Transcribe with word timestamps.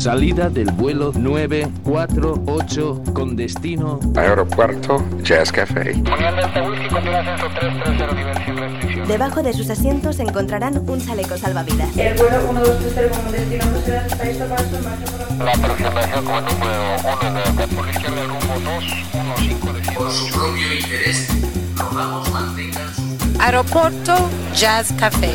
Salida 0.00 0.48
del 0.48 0.72
vuelo 0.72 1.12
948 1.14 3.02
con 3.12 3.36
destino 3.36 4.00
Aeropuerto 4.16 5.04
Jazz 5.22 5.52
Café. 5.52 5.92
Debajo 9.06 9.42
de 9.42 9.52
sus 9.52 9.68
asientos 9.68 10.18
encontrarán 10.20 10.88
un 10.88 11.04
chaleco 11.04 11.36
salvavidas. 11.36 11.94
El 11.98 12.14
vuelo 12.14 12.50
1230 12.50 13.18
como 13.18 13.30
destino 13.30 13.66
Bruselas 13.66 14.06
está 14.10 14.24
listo 14.24 14.46
para 14.46 14.62
su 14.62 14.78
marcha 14.82 15.04
por 15.04 15.44
la... 15.44 15.52
Aproximación 15.52 16.24
como 16.24 16.40
número 16.40 16.96
1 17.20 17.32
de 17.60 17.66
por 17.76 17.84
la 17.84 17.92
izquierda 17.92 18.24
rumbo 18.24 18.54
215 18.70 19.90
de 19.90 19.96
Por 19.98 20.10
su 20.10 20.32
propio 20.32 20.74
interés, 20.80 21.28
rogamos 21.76 22.30
mantengan 22.30 22.94
su... 22.94 23.02
Aeropuerto 23.38 24.16
Jazz 24.54 24.94
Café. 24.98 25.34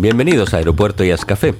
Bienvenidos 0.00 0.52
a 0.52 0.58
Aeropuerto 0.58 1.04
Jazz 1.04 1.24
Café. 1.24 1.54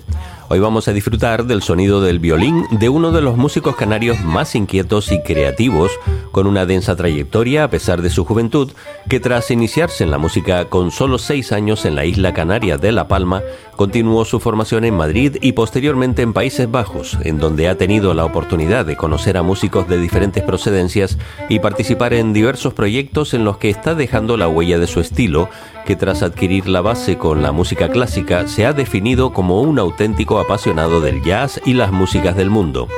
Hoy 0.49 0.61
vamos 0.61 0.89
a 0.89 0.93
disfrutar 0.93 1.45
del 1.45 1.63
sonido 1.63 2.01
del 2.01 2.19
violín 2.19 2.67
de 2.71 2.89
uno 2.89 3.11
de 3.11 3.21
los 3.21 3.37
músicos 3.37 3.77
canarios 3.77 4.21
más 4.21 4.55
inquietos 4.55 5.11
y 5.11 5.21
creativos, 5.23 5.91
con 6.33 6.47
una 6.47 6.67
densa 6.67 6.95
trayectoria 6.97 7.65
a 7.65 7.71
pesar 7.71 8.03
de 8.03 8.11
su 8.11 8.25
juventud, 8.25 8.73
que 9.09 9.21
tras 9.21 9.51
iniciarse 9.51 10.03
en 10.03 10.11
la 10.11 10.19
música 10.19 10.65
con 10.67 10.91
solo 10.91 11.19
seis 11.19 11.53
años 11.53 11.85
en 11.85 11.95
la 11.95 12.05
isla 12.05 12.35
canaria 12.35 12.77
de 12.77 12.91
La 12.91 13.07
Palma, 13.07 13.43
continuó 13.77 14.25
su 14.25 14.41
formación 14.41 14.85
en 14.85 14.97
Madrid 14.97 15.37
y 15.41 15.53
posteriormente 15.53 16.23
en 16.23 16.33
Países 16.33 16.71
Bajos, 16.71 17.17
en 17.23 17.39
donde 17.39 17.69
ha 17.69 17.77
tenido 17.77 18.15
la 18.15 18.25
oportunidad 18.25 18.85
de 18.85 18.97
conocer 18.97 19.37
a 19.37 19.43
músicos 19.43 19.87
de 19.89 19.99
diferentes 19.99 20.43
procedencias 20.43 21.19
y 21.49 21.61
participar 21.61 22.15
en 22.15 22.33
diversos 22.33 22.75
proyectos 22.75 23.35
en 23.35 23.45
los 23.45 23.59
que 23.59 23.71
está 23.71 23.95
dejando 23.95 24.37
la 24.37 24.49
huella 24.49 24.79
de 24.79 24.89
su 24.89 25.01
estilo, 25.01 25.49
que 25.85 25.95
tras 25.95 26.23
adquirir 26.23 26.69
la 26.69 26.81
base 26.81 27.17
con 27.17 27.43
la 27.43 27.53
música 27.53 27.89
clásica 27.91 28.49
se 28.49 28.67
ha 28.67 28.73
definido 28.73 29.33
como 29.33 29.61
un 29.61 29.79
auténtico 29.79 30.41
apasionado 30.41 31.01
del 31.01 31.23
jazz 31.23 31.61
y 31.65 31.75
las 31.75 31.93
músicas 31.93 32.37
del 32.37 32.51
mundo. 32.51 32.89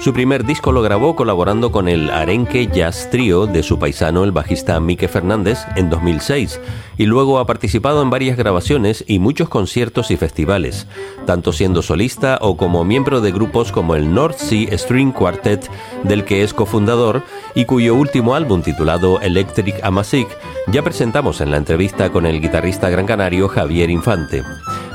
Su 0.00 0.14
primer 0.14 0.46
disco 0.46 0.72
lo 0.72 0.80
grabó 0.80 1.14
colaborando 1.14 1.70
con 1.70 1.86
el 1.86 2.08
Arenque 2.08 2.68
Jazz 2.68 3.10
Trio 3.10 3.46
de 3.46 3.62
su 3.62 3.78
paisano 3.78 4.24
el 4.24 4.32
bajista 4.32 4.80
Mike 4.80 5.08
Fernández 5.08 5.58
en 5.76 5.90
2006 5.90 6.58
y 6.96 7.04
luego 7.04 7.38
ha 7.38 7.46
participado 7.46 8.00
en 8.00 8.08
varias 8.08 8.38
grabaciones 8.38 9.04
y 9.06 9.18
muchos 9.18 9.50
conciertos 9.50 10.10
y 10.10 10.16
festivales, 10.16 10.86
tanto 11.26 11.52
siendo 11.52 11.82
solista 11.82 12.38
o 12.40 12.56
como 12.56 12.82
miembro 12.82 13.20
de 13.20 13.30
grupos 13.30 13.72
como 13.72 13.94
el 13.94 14.14
North 14.14 14.38
Sea 14.38 14.72
String 14.78 15.12
Quartet 15.12 15.70
del 16.02 16.24
que 16.24 16.44
es 16.44 16.54
cofundador 16.54 17.22
y 17.54 17.66
cuyo 17.66 17.94
último 17.94 18.34
álbum 18.34 18.62
titulado 18.62 19.20
Electric 19.20 19.84
Amasic 19.84 20.28
ya 20.68 20.82
presentamos 20.82 21.42
en 21.42 21.50
la 21.50 21.58
entrevista 21.58 22.10
con 22.10 22.24
el 22.24 22.40
guitarrista 22.40 22.88
gran 22.88 23.04
canario 23.04 23.48
Javier 23.48 23.90
Infante. 23.90 24.42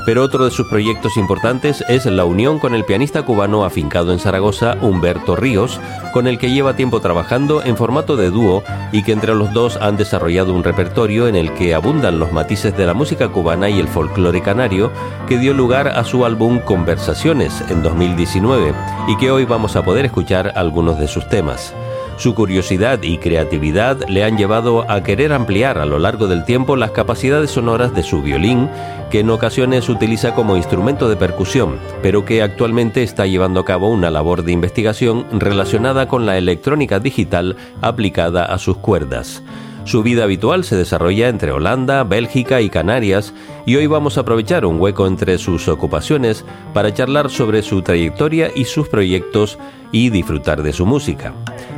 Pero 0.06 0.22
otro 0.22 0.44
de 0.44 0.52
sus 0.52 0.68
proyectos 0.68 1.16
importantes 1.16 1.84
es 1.88 2.06
la 2.06 2.24
unión 2.24 2.60
con 2.60 2.76
el 2.76 2.84
pianista 2.84 3.24
cubano 3.24 3.64
afincado 3.64 4.12
en 4.12 4.20
Zaragoza, 4.20 4.76
Humberto 4.80 5.34
Ríos, 5.34 5.80
con 6.12 6.28
el 6.28 6.38
que 6.38 6.52
lleva 6.52 6.76
tiempo 6.76 7.00
trabajando 7.00 7.64
en 7.64 7.76
formato 7.76 8.16
de 8.16 8.30
dúo 8.30 8.62
y 8.92 9.02
que 9.02 9.10
entre 9.10 9.34
los 9.34 9.52
dos 9.52 9.76
han 9.82 9.96
desarrollado 9.96 10.54
un 10.54 10.62
repertorio 10.62 11.26
en 11.26 11.34
el 11.34 11.52
que 11.54 11.74
abundan 11.74 12.20
los 12.20 12.30
matices 12.30 12.76
de 12.76 12.86
la 12.86 12.94
música 12.94 13.30
cubana 13.30 13.68
y 13.68 13.80
el 13.80 13.88
folclore 13.88 14.42
canario, 14.42 14.92
que 15.28 15.38
dio 15.38 15.52
lugar 15.52 15.88
a 15.88 16.04
su 16.04 16.24
álbum 16.24 16.60
Conversaciones 16.60 17.60
en 17.68 17.82
2019 17.82 18.74
y 19.08 19.16
que 19.16 19.32
hoy 19.32 19.44
vamos 19.44 19.74
a 19.74 19.82
poder 19.82 20.04
escuchar 20.04 20.52
algunos 20.54 21.00
de 21.00 21.08
sus 21.08 21.28
temas. 21.28 21.74
Su 22.16 22.34
curiosidad 22.34 23.02
y 23.02 23.18
creatividad 23.18 24.08
le 24.08 24.24
han 24.24 24.38
llevado 24.38 24.90
a 24.90 25.02
querer 25.02 25.34
ampliar 25.34 25.78
a 25.78 25.84
lo 25.84 25.98
largo 25.98 26.26
del 26.26 26.44
tiempo 26.44 26.74
las 26.74 26.92
capacidades 26.92 27.50
sonoras 27.50 27.94
de 27.94 28.02
su 28.02 28.22
violín, 28.22 28.70
que 29.10 29.20
en 29.20 29.28
ocasiones 29.28 29.88
utiliza 29.90 30.34
como 30.34 30.56
instrumento 30.56 31.10
de 31.10 31.16
percusión, 31.16 31.78
pero 32.02 32.24
que 32.24 32.42
actualmente 32.42 33.02
está 33.02 33.26
llevando 33.26 33.60
a 33.60 33.64
cabo 33.66 33.90
una 33.90 34.10
labor 34.10 34.44
de 34.44 34.52
investigación 34.52 35.26
relacionada 35.30 36.08
con 36.08 36.24
la 36.24 36.38
electrónica 36.38 37.00
digital 37.00 37.56
aplicada 37.82 38.46
a 38.46 38.58
sus 38.58 38.78
cuerdas. 38.78 39.42
Su 39.86 40.02
vida 40.02 40.24
habitual 40.24 40.64
se 40.64 40.74
desarrolla 40.74 41.28
entre 41.28 41.52
Holanda, 41.52 42.02
Bélgica 42.02 42.60
y 42.60 42.70
Canarias 42.70 43.32
y 43.66 43.76
hoy 43.76 43.86
vamos 43.86 44.18
a 44.18 44.22
aprovechar 44.22 44.66
un 44.66 44.80
hueco 44.80 45.06
entre 45.06 45.38
sus 45.38 45.68
ocupaciones 45.68 46.44
para 46.74 46.92
charlar 46.92 47.30
sobre 47.30 47.62
su 47.62 47.82
trayectoria 47.82 48.50
y 48.52 48.64
sus 48.64 48.88
proyectos 48.88 49.60
y 49.92 50.10
disfrutar 50.10 50.64
de 50.64 50.72
su 50.72 50.86
música. 50.86 51.34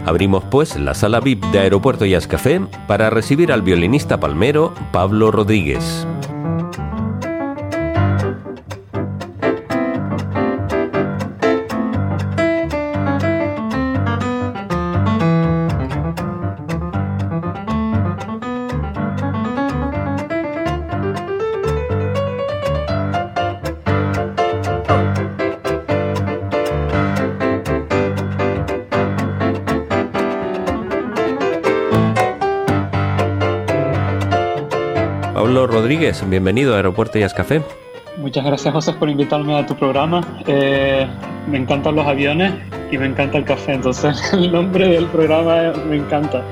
Abrimos 0.07 0.43
pues 0.45 0.75
la 0.77 0.95
sala 0.95 1.21
VIP 1.21 1.45
de 1.53 1.59
Aeropuerto 1.59 2.07
Jazz 2.07 2.27
Café 2.27 2.63
para 2.87 3.11
recibir 3.11 3.53
al 3.53 3.61
violinista 3.61 4.19
palmero 4.19 4.73
Pablo 4.91 5.31
Rodríguez. 5.31 6.07
Rodríguez, 36.09 36.31
bienvenido 36.31 36.73
a 36.73 36.77
Aeropuerto 36.77 37.19
Jazz 37.19 37.35
Café. 37.35 37.61
Muchas 38.17 38.43
gracias 38.43 38.73
José 38.73 38.95
por 38.95 39.11
invitarme 39.11 39.55
a 39.59 39.67
tu 39.67 39.77
programa. 39.77 40.27
Eh, 40.47 41.07
me 41.51 41.59
encantan 41.59 41.97
los 41.97 42.07
aviones 42.07 42.55
y 42.91 42.97
me 42.97 43.07
encanta 43.07 43.37
el 43.37 43.45
café, 43.45 43.75
entonces 43.75 44.19
el 44.33 44.51
nombre 44.51 44.89
del 44.89 45.05
programa 45.07 45.71
me 45.87 45.97
encanta. 45.97 46.43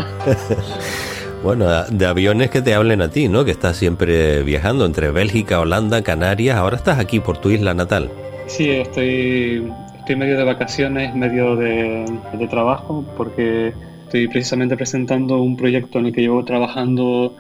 bueno, 1.43 1.85
de 1.85 2.07
aviones 2.07 2.51
que 2.51 2.61
te 2.61 2.75
hablen 2.75 3.01
a 3.01 3.09
ti, 3.09 3.29
¿no? 3.29 3.47
Que 3.47 3.51
estás 3.51 3.79
siempre 3.79 4.43
viajando 4.43 4.85
entre 4.85 5.11
Bélgica, 5.11 5.59
Holanda, 5.59 6.03
Canarias, 6.03 6.59
ahora 6.59 6.77
estás 6.77 6.99
aquí 6.99 7.21
por 7.21 7.39
tu 7.39 7.49
isla 7.49 7.73
natal. 7.73 8.11
Sí, 8.49 8.69
estoy, 8.69 9.73
estoy 9.99 10.17
medio 10.17 10.37
de 10.37 10.45
vacaciones, 10.45 11.15
medio 11.15 11.57
de, 11.57 12.05
de 12.35 12.49
trabajo, 12.49 13.07
porque 13.17 13.73
estoy 14.05 14.29
precisamente 14.29 14.77
presentando 14.77 15.41
un 15.41 15.57
proyecto 15.57 15.99
en 15.99 16.07
el 16.07 16.13
que 16.13 16.21
llevo 16.21 16.45
trabajando 16.45 17.35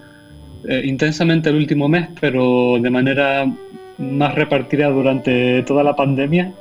eh, 0.69 0.83
intensamente 0.85 1.51
el 1.51 1.57
último 1.57 1.89
mes, 1.89 2.09
pero 2.21 2.79
de 2.81 2.91
manera 2.91 3.51
más 3.99 4.35
repartida 4.35 4.89
durante 4.89 5.63
toda 5.63 5.83
la 5.83 5.95
pandemia, 5.95 6.53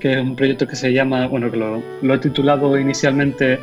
que 0.00 0.12
es 0.12 0.18
un 0.18 0.36
proyecto 0.36 0.66
que 0.66 0.76
se 0.76 0.92
llama, 0.92 1.26
bueno, 1.26 1.50
que 1.50 1.56
lo, 1.56 2.14
he 2.14 2.18
titulado 2.18 2.78
inicialmente 2.78 3.58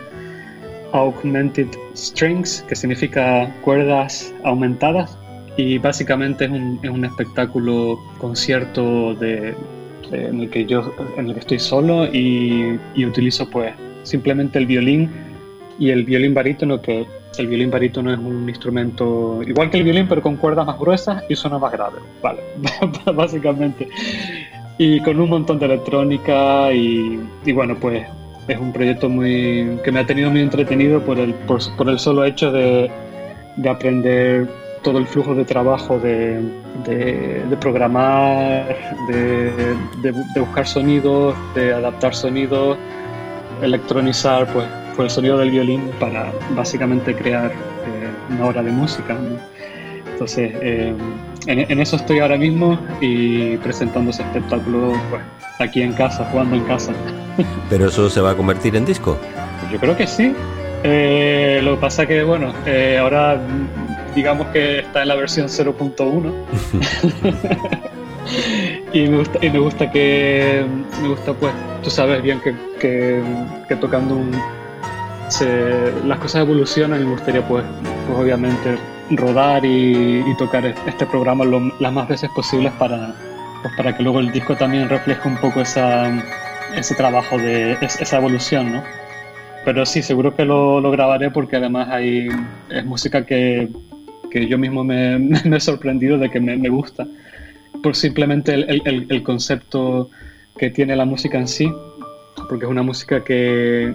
Augmented 0.92 1.68
Strings, 1.96 2.64
que 2.68 2.76
significa 2.76 3.54
cuerdas 3.62 4.34
aumentadas, 4.44 5.18
y 5.58 5.78
básicamente 5.80 6.46
es 6.46 6.52
un, 6.52 6.80
es 6.84 6.90
un 6.90 7.04
espectáculo 7.04 8.00
concierto 8.20 9.12
en 9.22 10.42
el 10.42 10.50
que 10.50 10.66
yo 10.66 10.94
en 11.18 11.28
el 11.28 11.34
que 11.34 11.40
estoy 11.40 11.60
solo 11.60 12.06
y, 12.06 12.80
y 12.96 13.06
utilizo 13.06 13.50
pues 13.50 13.74
simplemente 14.04 14.60
el 14.60 14.68
violín 14.68 15.10
y 15.80 15.90
el 15.90 16.04
violín 16.04 16.34
barítono 16.34 16.82
que 16.82 17.06
el 17.38 17.48
violín 17.48 17.70
barítono 17.70 18.12
es 18.12 18.20
un 18.20 18.48
instrumento 18.50 19.42
igual 19.46 19.70
que 19.70 19.78
el 19.78 19.84
violín, 19.84 20.08
pero 20.08 20.22
con 20.22 20.38
cuerdas 20.38 20.66
más 20.66 20.80
gruesas 20.80 21.24
y 21.30 21.36
suena 21.36 21.58
más 21.58 21.72
grave, 21.72 22.00
vale, 22.22 22.42
básicamente. 23.14 23.88
Y 24.78 25.00
con 25.02 25.20
un 25.20 25.30
montón 25.30 25.60
de 25.60 25.66
electrónica 25.66 26.72
y, 26.72 27.20
bueno, 27.54 27.76
pues 27.80 28.06
es 28.48 28.58
un 28.58 28.72
proyecto 28.72 29.10
muy 29.10 29.80
que 29.84 29.92
me 29.92 30.00
ha 30.00 30.06
tenido 30.06 30.30
muy 30.30 30.42
entretenido 30.42 31.02
por 31.02 31.20
el, 31.20 31.34
por, 31.34 31.90
el 31.90 32.00
solo 32.00 32.24
hecho 32.26 32.52
de, 32.52 32.90
de, 33.58 33.70
aprender 33.70 34.48
todo 34.84 35.00
el 35.00 35.08
flujo 35.08 35.36
de 35.36 35.44
trabajo 35.44 36.00
de, 36.00 36.40
de, 36.86 37.44
de 37.50 37.58
programar, 37.58 38.96
de, 39.10 40.12
buscar 40.40 40.68
sonidos, 40.68 41.36
de 41.56 41.74
adaptar 41.74 42.16
sonidos, 42.16 42.78
electronizar, 43.62 44.48
pues 44.54 44.68
por 44.98 45.06
el 45.06 45.12
sonido 45.12 45.38
del 45.38 45.52
violín 45.52 45.92
para 46.00 46.34
básicamente 46.56 47.16
crear 47.16 47.52
eh, 47.52 48.10
una 48.32 48.48
obra 48.48 48.64
de 48.64 48.72
música. 48.72 49.14
¿no? 49.14 49.38
Entonces, 50.12 50.52
eh, 50.62 50.94
en, 51.46 51.72
en, 51.72 51.80
eso 51.80 51.96
estoy 51.96 52.20
ahora 52.20 52.38
mismo 52.38 52.80
y 53.00 53.56
presentando 53.58 54.10
ese 54.10 54.24
espectáculo 54.24 54.94
pues, 55.12 55.22
aquí 55.60 55.84
en 55.84 55.94
casa, 55.94 56.28
jugando 56.32 56.56
en 56.56 56.64
casa. 56.64 56.92
¿Pero 57.70 57.88
eso 57.88 58.10
se 58.10 58.20
va 58.20 58.32
a 58.32 58.36
convertir 58.36 58.76
en 58.76 58.84
disco? 58.84 59.18
Yo 59.72 59.80
creo 59.80 59.96
que 59.96 60.08
sí. 60.08 60.34
Eh, 60.84 61.60
lo 61.64 61.76
que 61.76 61.82
pasa 61.82 62.08
que, 62.08 62.24
bueno, 62.24 62.52
eh, 62.66 62.98
ahora 63.00 63.40
digamos 64.16 64.48
que 64.48 64.80
está 64.80 65.04
en 65.04 65.10
la 65.10 65.16
versión 65.16 65.48
0.1. 65.48 66.34
y 68.94 69.08
me 69.08 69.18
gusta 69.18 69.40
y 69.46 69.50
me 69.50 69.60
gusta 69.60 69.92
que 69.92 70.66
me 71.02 71.08
gusta 71.10 71.34
pues 71.34 71.54
tú 71.84 71.90
sabes 71.90 72.22
bien 72.22 72.42
que, 72.42 72.54
que, 72.80 73.22
que 73.68 73.76
tocando 73.78 74.16
un, 74.16 74.32
se, 75.30 75.94
las 76.06 76.20
cosas 76.20 76.42
evolucionan 76.42 77.02
y 77.02 77.06
me 77.06 77.12
gustaría 77.12 77.46
pues, 77.48 77.64
pues 78.08 78.20
obviamente 78.20 78.78
rodar 79.12 79.66
y, 79.66 80.20
y 80.20 80.38
tocar 80.38 80.66
este 80.66 81.06
programa 81.06 81.46
lo, 81.46 81.72
las 81.80 81.94
más 81.94 82.08
veces 82.08 82.30
posibles 82.36 82.72
para, 82.74 83.16
pues 83.62 83.74
para 83.76 83.96
que 83.96 84.04
luego 84.04 84.20
el 84.20 84.32
disco 84.32 84.56
también 84.56 84.90
refleje 84.90 85.28
un 85.28 85.38
poco 85.38 85.62
esa, 85.62 86.12
ese 86.76 86.96
trabajo 86.96 87.38
de 87.38 87.78
esa 87.82 88.18
evolución, 88.18 88.74
¿no? 88.74 88.84
Pero 89.66 89.86
sí, 89.86 90.02
seguro 90.02 90.36
que 90.36 90.46
lo, 90.46 90.80
lo 90.80 90.92
grabaré 90.92 91.30
porque 91.30 91.58
además 91.58 91.90
hay, 91.90 92.30
es 92.70 92.86
música 92.86 93.26
que, 93.26 93.70
que 94.32 94.48
yo 94.48 94.58
mismo 94.58 94.84
me, 94.84 95.20
me, 95.20 95.58
he 95.58 95.60
sorprendido 95.60 96.18
de 96.18 96.30
que 96.30 96.40
me, 96.40 96.56
me 96.58 96.70
gusta, 96.70 97.06
por 97.84 97.96
simplemente 97.96 98.54
el, 98.54 98.82
el, 98.86 99.08
el, 99.10 99.24
concepto 99.24 100.10
que 100.58 100.70
tiene 100.70 100.96
la 100.96 101.06
música 101.06 101.38
en 101.38 101.48
sí, 101.48 101.72
porque 102.50 102.66
es 102.66 102.72
una 102.72 102.84
música 102.84 103.24
que, 103.24 103.94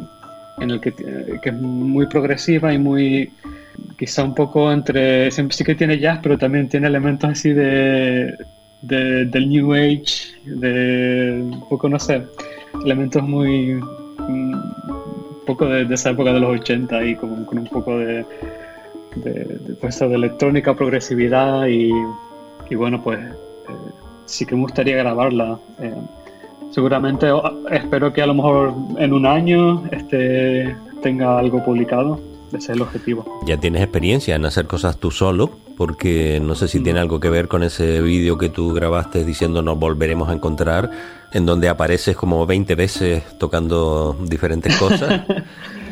en 0.59 0.71
el 0.71 0.81
que, 0.81 0.93
que, 0.93 1.49
es 1.49 1.55
muy 1.55 2.07
progresiva 2.07 2.73
y 2.73 2.79
muy 2.79 3.33
quizá 3.99 4.25
un 4.25 4.35
poco 4.35 4.71
entre 4.71 5.31
sí 5.31 5.65
que 5.65 5.75
tiene 5.75 5.99
jazz 5.99 6.21
pero 6.23 6.39
también 6.39 6.69
tiene 6.69 6.89
elementos 6.89 7.31
así 7.31 7.53
de, 7.53 8.37
de 8.83 9.25
del 9.27 9.49
new 9.49 9.73
age 9.73 10.35
de 10.45 11.41
un 11.43 11.69
poco 11.69 11.89
no 11.89 11.99
sé 11.99 12.23
elementos 12.85 13.23
muy 13.23 13.73
un 13.73 14.63
poco 15.47 15.67
de, 15.67 15.85
de, 15.85 15.95
esa 15.95 16.11
época 16.11 16.33
de 16.33 16.41
los 16.41 16.61
80 16.61 17.05
y 17.05 17.17
con, 17.17 17.45
con 17.45 17.59
un 17.59 17.67
poco 17.67 17.99
de 17.99 18.25
de, 19.17 19.31
de, 19.33 19.75
pues, 19.75 19.99
de 19.99 20.15
electrónica 20.15 20.75
progresividad 20.75 21.67
y, 21.67 21.91
y 22.71 22.75
bueno 22.75 23.03
pues 23.03 23.19
eh, 23.21 23.33
sí 24.27 24.47
que 24.47 24.55
me 24.55 24.63
gustaría 24.63 24.97
grabarla 24.97 25.59
eh, 25.81 25.95
seguramente 26.73 27.29
espero 27.71 28.13
que 28.13 28.23
a 28.23 28.27
lo 28.27 28.35
mejor 28.35 28.75
en 28.99 29.13
un 29.13 29.27
año 29.27 29.85
este, 29.93 30.75
tenga 31.03 31.39
algo 31.39 31.65
publicado. 31.65 32.21
Ese 32.49 32.73
es 32.73 32.77
el 32.77 32.83
objetivo. 32.83 33.41
Ya 33.47 33.57
tienes 33.57 33.81
experiencia 33.81 34.37
en 34.37 34.45
hacer 34.45 34.67
cosas 34.67 34.99
tú 34.99 35.11
solo, 35.11 35.51
porque 35.77 36.39
no 36.43 36.55
sé 36.55 36.69
si 36.69 36.81
mm. 36.81 36.83
tiene 36.83 37.01
algo 37.01 37.19
que 37.19 37.31
ver 37.31 37.49
con 37.49 37.63
ese 37.63 38.03
vídeo 38.03 38.37
que 38.37 38.51
tú 38.51 38.75
grabaste 38.75 39.25
diciendo 39.25 39.63
nos 39.63 39.79
volveremos 39.79 40.29
a 40.29 40.35
encontrar, 40.35 40.91
en 41.33 41.47
donde 41.47 41.71
apareces 41.71 42.15
como 42.15 42.45
20 42.45 42.75
veces 42.75 43.23
tocando 43.39 44.19
diferentes 44.29 44.77
cosas. 44.77 45.23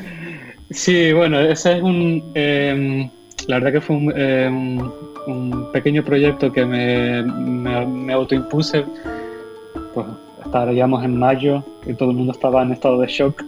sí, 0.71 1.13
bueno, 1.13 1.41
ese 1.41 1.79
es 1.79 1.83
un... 1.83 2.31
Eh, 2.35 3.11
la 3.47 3.57
verdad 3.57 3.73
que 3.73 3.81
fue 3.81 3.97
un, 3.97 4.13
eh, 4.15 4.49
un 5.27 5.73
pequeño 5.73 6.05
proyecto 6.05 6.53
que 6.53 6.67
me, 6.67 7.23
me, 7.23 7.87
me 7.87 8.13
autoimpuse. 8.13 8.85
Pues 9.95 10.07
estaríamos 10.51 11.05
en 11.05 11.17
mayo 11.17 11.63
y 11.87 11.95
todo 11.95 12.11
el 12.11 12.17
mundo 12.17 12.33
estaba 12.33 12.63
en 12.63 12.73
estado 12.73 12.99
de 13.01 13.07
shock, 13.07 13.45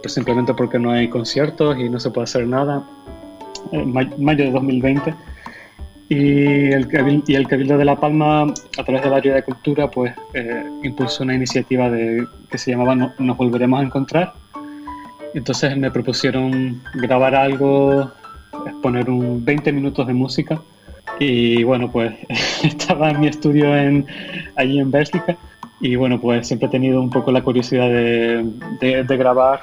pues 0.00 0.14
simplemente 0.14 0.54
porque 0.54 0.78
no 0.78 0.92
hay 0.92 1.08
conciertos 1.08 1.76
y 1.76 1.88
no 1.88 1.98
se 1.98 2.10
puede 2.10 2.24
hacer 2.24 2.46
nada. 2.46 2.84
En 3.72 3.92
mayo 3.92 4.44
de 4.44 4.50
2020. 4.52 5.14
Y 6.10 6.70
el, 6.70 7.22
y 7.26 7.34
el 7.34 7.48
Cabildo 7.48 7.78
de 7.78 7.84
La 7.84 7.96
Palma, 7.96 8.42
a 8.42 8.84
través 8.84 9.02
del 9.02 9.14
área 9.14 9.34
de 9.34 9.42
cultura, 9.42 9.90
pues 9.90 10.14
eh, 10.34 10.64
impulsó 10.84 11.24
una 11.24 11.34
iniciativa 11.34 11.90
de, 11.90 12.24
que 12.48 12.58
se 12.58 12.70
llamaba 12.70 12.94
Nos 12.94 13.36
Volveremos 13.36 13.80
a 13.80 13.82
Encontrar. 13.82 14.34
Entonces 15.34 15.76
me 15.76 15.90
propusieron 15.90 16.80
grabar 16.94 17.34
algo, 17.34 18.12
exponer 18.66 19.10
un 19.10 19.44
20 19.44 19.72
minutos 19.72 20.06
de 20.06 20.12
música. 20.12 20.60
Y 21.18 21.64
bueno, 21.64 21.90
pues 21.90 22.14
estaba 22.62 23.10
en 23.10 23.20
mi 23.20 23.26
estudio 23.26 23.74
en, 23.76 24.06
allí 24.54 24.78
en 24.78 24.92
Bélgica 24.92 25.36
y 25.80 25.96
bueno, 25.96 26.20
pues 26.20 26.46
siempre 26.46 26.68
he 26.68 26.70
tenido 26.70 27.00
un 27.00 27.10
poco 27.10 27.32
la 27.32 27.42
curiosidad 27.42 27.88
de, 27.88 28.44
de, 28.80 29.04
de 29.04 29.16
grabar, 29.16 29.60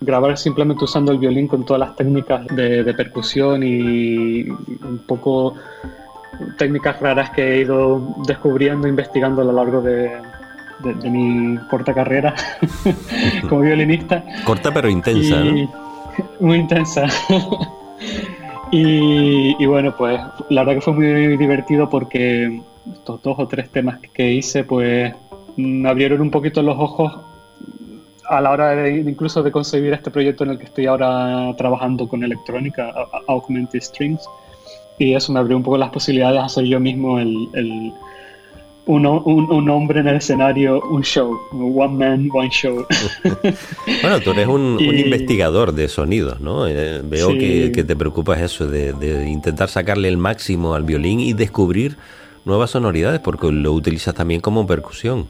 grabar 0.00 0.36
simplemente 0.38 0.84
usando 0.84 1.12
el 1.12 1.18
violín 1.18 1.46
con 1.46 1.64
todas 1.64 1.80
las 1.80 1.96
técnicas 1.96 2.46
de, 2.48 2.82
de, 2.82 2.94
percusión 2.94 3.62
y 3.62 4.48
un 4.48 5.02
poco 5.06 5.54
técnicas 6.56 6.98
raras 7.00 7.30
que 7.30 7.42
he 7.42 7.60
ido 7.60 8.16
descubriendo, 8.26 8.88
investigando 8.88 9.42
a 9.42 9.44
lo 9.44 9.52
largo 9.52 9.82
de, 9.82 10.10
de 10.82 11.10
mi 11.10 11.56
corta 11.68 11.92
carrera 11.92 12.34
como 13.48 13.60
violinista. 13.60 14.24
Corta 14.44 14.72
pero 14.72 14.88
intensa, 14.88 15.36
y, 15.36 15.66
¿no? 15.66 15.72
Muy 16.40 16.58
intensa. 16.58 17.06
y, 18.70 19.62
y 19.62 19.66
bueno, 19.66 19.94
pues 19.96 20.20
la 20.48 20.62
verdad 20.62 20.76
que 20.76 20.80
fue 20.80 20.94
muy 20.94 21.36
divertido 21.36 21.88
porque 21.88 22.62
estos 22.92 23.22
dos 23.22 23.38
o 23.38 23.46
tres 23.46 23.70
temas 23.70 24.00
que 24.12 24.32
hice, 24.32 24.64
pues 24.64 25.14
me 25.56 25.88
abrieron 25.88 26.20
un 26.20 26.30
poquito 26.30 26.62
los 26.62 26.76
ojos 26.78 27.12
a 28.30 28.40
la 28.40 28.50
hora 28.50 28.70
de, 28.70 28.98
incluso 28.98 29.42
de 29.42 29.50
concebir 29.50 29.92
este 29.92 30.10
proyecto 30.10 30.44
en 30.44 30.50
el 30.50 30.58
que 30.58 30.64
estoy 30.64 30.86
ahora 30.86 31.52
trabajando 31.58 32.08
con 32.08 32.22
electrónica, 32.22 32.92
Augmented 33.26 33.80
Strings. 33.80 34.22
Y 34.98 35.14
eso 35.14 35.32
me 35.32 35.40
abrió 35.40 35.56
un 35.56 35.64
poco 35.64 35.76
las 35.78 35.90
posibilidades 35.90 36.38
de 36.38 36.44
hacer 36.44 36.64
yo 36.64 36.78
mismo 36.78 37.18
el, 37.18 37.48
el 37.54 37.92
un, 38.86 39.06
un, 39.06 39.50
un, 39.50 39.70
hombre 39.70 40.00
en 40.00 40.08
el 40.08 40.16
escenario, 40.16 40.80
un 40.90 41.02
show, 41.02 41.38
one 41.52 41.94
man, 41.94 42.28
one 42.32 42.50
show. 42.50 42.86
bueno, 44.02 44.20
tú 44.20 44.30
eres 44.30 44.46
un, 44.46 44.76
y... 44.78 44.88
un 44.88 44.98
investigador 44.98 45.72
de 45.72 45.88
sonidos, 45.88 46.40
¿no? 46.40 46.68
Eh, 46.68 47.00
veo 47.02 47.30
sí. 47.30 47.38
que, 47.38 47.72
que, 47.72 47.84
te 47.84 47.96
preocupas 47.96 48.40
eso, 48.40 48.68
de, 48.68 48.92
de 48.92 49.28
intentar 49.28 49.68
sacarle 49.68 50.08
el 50.08 50.18
máximo 50.18 50.74
al 50.74 50.84
violín 50.84 51.18
y 51.18 51.32
descubrir 51.32 51.96
nuevas 52.44 52.70
sonoridades, 52.70 53.20
porque 53.20 53.50
lo 53.50 53.72
utilizas 53.72 54.14
también 54.14 54.40
como 54.40 54.66
percusión. 54.66 55.28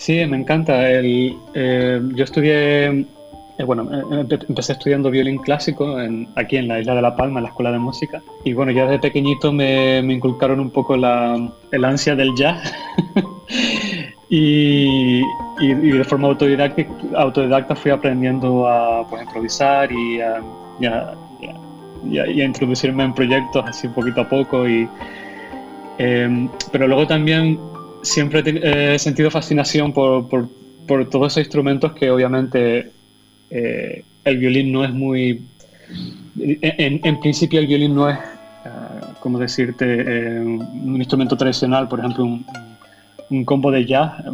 Sí, 0.00 0.24
me 0.24 0.38
encanta. 0.38 0.90
El, 0.90 1.36
eh, 1.52 2.00
yo 2.14 2.24
estudié 2.24 2.86
eh, 2.86 3.64
bueno, 3.66 3.86
eh, 3.92 4.38
empecé 4.48 4.72
estudiando 4.72 5.10
violín 5.10 5.36
clásico 5.36 5.94
aquí 6.36 6.56
en 6.56 6.68
la 6.68 6.80
isla 6.80 6.94
de 6.94 7.02
La 7.02 7.14
Palma, 7.14 7.40
en 7.40 7.44
la 7.44 7.50
escuela 7.50 7.70
de 7.70 7.78
música. 7.78 8.22
Y 8.42 8.54
bueno, 8.54 8.72
ya 8.72 8.86
desde 8.86 8.98
pequeñito 8.98 9.52
me, 9.52 9.98
inculcaron 9.98 10.58
un 10.58 10.70
poco 10.70 10.96
la, 10.96 11.52
el 11.70 11.84
ansia 11.84 12.16
del 12.16 12.34
jazz. 12.34 12.72
y, 14.30 15.20
de 15.58 16.04
forma 16.04 16.28
autodidacta, 16.28 16.82
autodidacta 17.16 17.76
fui 17.76 17.90
aprendiendo 17.90 18.66
a 18.66 19.06
pues, 19.06 19.22
improvisar 19.22 19.92
y 19.92 20.18
a, 20.22 21.14
introducirme 22.34 23.04
en 23.04 23.12
proyectos 23.12 23.62
así 23.66 23.86
poquito 23.88 24.22
a 24.22 24.28
poco. 24.30 24.66
Y, 24.66 24.88
em, 25.98 26.48
pero 26.72 26.88
luego 26.88 27.06
también 27.06 27.60
siempre 28.02 28.42
he 28.94 28.98
sentido 28.98 29.30
fascinación 29.30 29.92
por, 29.92 30.28
por, 30.28 30.48
todos 31.08 31.32
esos 31.32 31.44
instrumentos 31.44 31.92
que 31.92 32.10
obviamente 32.10 32.90
eh, 33.50 34.04
el 34.24 34.38
violín 34.38 34.72
no 34.72 34.84
es 34.84 34.92
muy... 34.92 35.42
En, 36.36 37.20
principio 37.20 37.60
el 37.60 37.66
violín 37.66 37.94
no 37.94 38.08
es, 38.08 38.18
uh, 38.18 39.20
como 39.20 39.38
decirte, 39.38 39.84
eh, 39.86 40.40
un 40.40 40.96
instrumento 40.96 41.36
tradicional, 41.36 41.88
por 41.88 42.00
ejemplo, 42.00 42.24
un, 42.24 43.44
combo 43.44 43.70
de 43.70 43.84
jazz, 43.86 44.24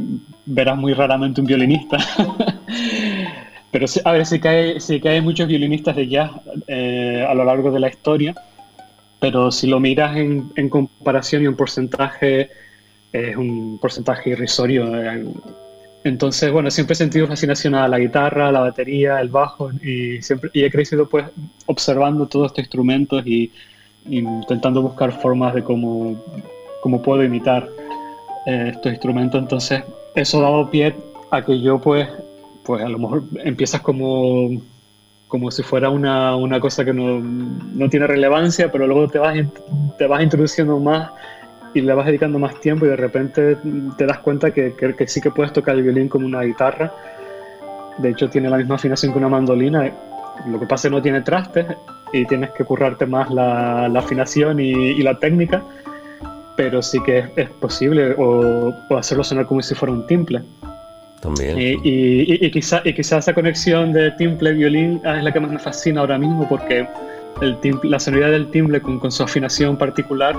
verás 0.46 0.78
muy 0.78 0.94
raramente 0.94 1.40
un 1.40 1.46
violinista. 1.46 1.98
Pero 3.70 3.86
a 4.04 4.12
ver, 4.12 4.24
sí 4.24 4.40
que 4.40 4.48
hay, 4.48 4.80
sí 4.80 5.00
muchos 5.22 5.48
violinistas 5.48 5.96
de 5.96 6.08
jazz 6.08 6.30
eh, 6.66 7.26
a 7.28 7.34
lo 7.34 7.44
largo 7.44 7.70
de 7.70 7.80
la 7.80 7.88
historia, 7.88 8.34
pero 9.20 9.50
si 9.50 9.66
lo 9.66 9.80
miras 9.80 10.16
en, 10.16 10.50
en 10.56 10.70
comparación 10.70 11.42
y 11.42 11.46
un 11.46 11.56
porcentaje, 11.56 12.48
es 13.12 13.36
un 13.36 13.78
porcentaje 13.80 14.30
irrisorio 14.30 14.86
entonces, 16.06 16.52
bueno, 16.52 16.70
siempre 16.70 16.92
he 16.92 16.96
sentido 16.96 17.26
fascinación 17.26 17.74
a 17.74 17.88
la 17.88 17.98
guitarra, 17.98 18.52
la 18.52 18.60
batería, 18.60 19.20
el 19.20 19.28
bajo 19.28 19.72
y, 19.82 20.22
siempre, 20.22 20.50
y 20.52 20.62
he 20.62 20.70
crecido 20.70 21.08
pues 21.08 21.26
observando 21.66 22.26
todos 22.28 22.46
estos 22.46 22.60
instrumentos 22.60 23.26
y, 23.26 23.50
intentando 24.08 24.82
buscar 24.82 25.10
formas 25.10 25.52
de 25.52 25.64
cómo, 25.64 26.16
cómo 26.80 27.02
puedo 27.02 27.24
imitar 27.24 27.68
eh, 28.46 28.70
estos 28.72 28.92
instrumentos. 28.92 29.42
Entonces, 29.42 29.82
eso 30.14 30.38
ha 30.38 30.42
dado 30.42 30.70
pie 30.70 30.94
a 31.32 31.42
que 31.42 31.60
yo 31.60 31.80
pues, 31.80 32.08
pues 32.62 32.84
a 32.84 32.88
lo 32.88 32.98
mejor 33.00 33.24
empiezas 33.42 33.80
como, 33.80 34.62
como 35.26 35.50
si 35.50 35.64
fuera 35.64 35.90
una, 35.90 36.36
una 36.36 36.60
cosa 36.60 36.84
que 36.84 36.92
no, 36.92 37.18
no, 37.18 37.88
tiene 37.90 38.06
relevancia, 38.06 38.70
pero 38.70 38.86
luego 38.86 39.08
te 39.08 39.18
vas, 39.18 39.36
te 39.98 40.06
vas 40.06 40.22
introduciendo 40.22 40.78
más 40.78 41.10
y 41.76 41.82
le 41.82 41.92
vas 41.92 42.06
dedicando 42.06 42.38
más 42.38 42.58
tiempo 42.58 42.86
y 42.86 42.88
de 42.88 42.96
repente 42.96 43.58
te 43.98 44.06
das 44.06 44.20
cuenta 44.20 44.50
que, 44.50 44.74
que, 44.74 45.06
sí 45.06 45.20
que 45.20 45.30
puedes 45.30 45.52
tocar 45.52 45.76
el 45.76 45.82
violín 45.82 46.08
como 46.08 46.24
una 46.24 46.40
guitarra. 46.40 46.90
De 47.98 48.08
hecho, 48.08 48.30
tiene 48.30 48.48
la 48.48 48.56
misma 48.56 48.76
afinación 48.76 49.12
que 49.12 49.18
una 49.18 49.28
mandolina. 49.28 49.92
Lo 50.46 50.58
que 50.58 50.64
pasa 50.64 50.88
es 50.88 50.90
que 50.90 50.96
no 50.96 51.02
tiene 51.02 51.20
trastes 51.20 51.66
y 52.14 52.24
tienes 52.24 52.50
que 52.52 52.64
currarte 52.64 53.04
más 53.04 53.30
la, 53.30 53.88
la 53.88 53.98
afinación 53.98 54.58
y, 54.58 54.70
y, 54.70 55.02
la 55.02 55.18
técnica, 55.18 55.62
pero 56.56 56.80
sí 56.80 56.98
que 57.04 57.26
es, 57.36 57.50
posible 57.50 58.14
o, 58.16 58.72
o, 58.88 58.96
hacerlo 58.96 59.22
sonar 59.22 59.44
como 59.44 59.60
si 59.60 59.74
fuera 59.74 59.92
un 59.92 60.06
timple. 60.06 60.42
También. 61.20 61.58
Y, 61.58 61.72
y, 61.84 62.46
y 62.46 62.50
quizá, 62.50 62.80
y 62.84 62.94
quizá 62.94 63.18
esa 63.18 63.34
conexión 63.34 63.92
de 63.92 64.12
timple-violín 64.12 65.02
es 65.04 65.22
la 65.22 65.30
que 65.30 65.40
más 65.40 65.50
me 65.50 65.58
fascina 65.58 66.00
ahora 66.00 66.16
mismo 66.16 66.48
porque 66.48 66.88
el 67.42 67.60
timple, 67.60 67.90
la 67.90 68.00
sonoridad 68.00 68.30
del 68.30 68.50
timbre 68.50 68.80
con, 68.80 68.98
con 68.98 69.12
su 69.12 69.22
afinación 69.22 69.76
particular 69.76 70.34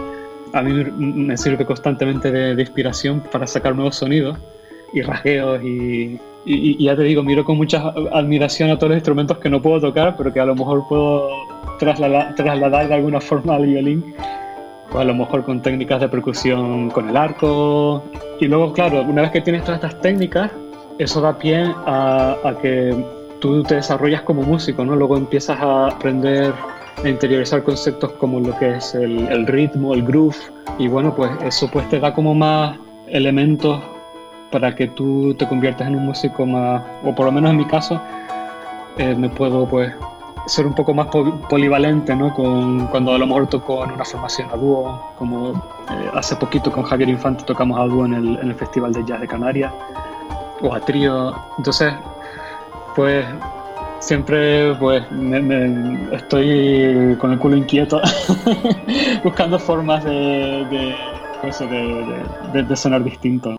a 0.54 0.62
mí 0.62 0.74
me 0.98 1.38
sirve 1.38 1.66
constantemente 1.66 2.32
de, 2.32 2.62
inspiración 2.62 3.22
para 3.32 3.48
sacar 3.48 3.76
nuevos 3.76 3.96
sonidos 3.96 4.38
y 4.94 5.02
rasgueos 5.02 5.62
y, 5.64 6.20
ya 6.84 6.96
te 6.96 7.04
digo, 7.04 7.24
miro 7.24 7.44
con 7.44 7.58
mucha 7.58 7.90
admiración 8.12 8.70
a 8.70 8.78
todos 8.78 8.90
los 8.92 8.98
instrumentos 8.98 9.38
que 9.40 9.50
no 9.50 9.62
puedo 9.62 9.82
tocar, 9.82 10.16
pero 10.18 10.32
que 10.32 10.40
a 10.40 10.46
lo 10.46 10.56
mejor 10.56 10.88
puedo 10.88 11.30
trasladar, 11.78 12.36
trasladar 12.36 12.88
de 12.88 12.94
alguna 12.94 13.20
forma 13.20 13.56
al 13.56 13.66
violín, 13.66 14.16
pues 14.90 15.02
a 15.02 15.04
lo 15.04 15.14
mejor 15.14 15.44
con 15.44 15.62
técnicas 15.62 16.00
de 16.00 16.08
percusión 16.08 16.90
con 16.90 17.10
el 17.10 17.18
arco. 17.18 18.04
Y 18.40 18.46
luego, 18.48 18.72
claro, 18.72 19.02
una 19.02 19.24
vez 19.24 19.32
que 19.32 19.42
tienes 19.42 19.64
todas 19.64 19.84
estas 19.84 20.02
técnicas, 20.02 20.52
eso 21.00 21.20
da 21.20 21.38
pie 21.38 21.66
a, 21.86 22.38
a 22.44 22.58
que 22.62 22.96
tú 23.40 23.64
te 23.64 23.76
desarrollas 23.76 24.22
como 24.22 24.42
músico, 24.42 24.86
¿no? 24.86 24.96
Luego 24.96 25.18
empiezas 25.18 25.60
a 25.60 25.88
aprender 25.88 26.54
interiorizar 27.04 27.64
conceptos 27.64 28.12
como 28.14 28.40
lo 28.40 28.58
que 28.58 28.78
es 28.78 28.96
el, 28.96 29.48
ritmo, 29.48 29.94
el 29.94 30.04
groove, 30.04 30.38
y 30.78 30.88
bueno, 30.88 31.16
pues 31.16 31.32
eso 31.44 31.70
pues 31.72 31.88
te 31.90 32.00
da 32.00 32.14
como 32.14 32.34
más 32.34 32.78
elementos 33.08 33.82
para 34.52 34.76
que 34.76 34.88
tú 34.88 35.34
te 35.36 35.48
conviertas 35.48 35.88
en 35.88 35.96
un 35.96 36.06
músico 36.06 36.46
más, 36.46 36.82
o 37.04 37.14
por 37.14 37.26
lo 37.26 37.32
menos 37.32 37.52
en 37.52 37.58
mi 37.58 37.66
caso, 37.66 38.02
eh, 38.98 39.16
me 39.16 39.30
puedo 39.30 39.68
pues 39.68 39.94
ser 40.48 40.66
un 40.66 40.74
poco 40.74 40.94
más 40.94 41.08
polivalente, 41.50 42.16
¿no? 42.16 42.34
Con, 42.34 42.88
cuando 42.88 43.14
a 43.14 43.18
lo 43.18 43.28
mejor 43.28 43.48
toco 43.48 43.84
en 43.84 43.92
una 43.92 44.06
formación 44.06 44.50
a 44.52 44.56
dúo, 44.56 45.14
como 45.18 45.52
eh, 45.52 46.10
hace 46.14 46.36
poquito 46.38 46.72
con 46.72 46.84
Javier 46.84 47.10
Infante 47.10 47.44
tocamos 47.44 47.80
a 47.80 47.84
dúo 47.84 48.06
en 48.06 48.14
el, 48.14 48.38
en 48.38 48.50
el 48.50 48.56
Festival 48.56 48.94
de 48.94 49.04
Jazz 49.06 49.20
de 49.20 49.28
Canarias, 49.28 49.74
o 50.62 50.74
a 50.74 50.80
trío. 50.80 51.36
Entonces, 51.58 51.94
pues 52.96 53.26
siempre 54.00 54.74
pues 54.76 55.04
estoy 56.12 57.16
con 57.20 57.32
el 57.32 57.40
culo 57.40 57.58
inquieto 57.58 58.02
buscando 59.24 59.60
formas 59.60 60.04
de, 60.04 60.96
pues, 61.42 61.60
de 61.60 62.76
sonar 62.76 63.04
distinto. 63.04 63.57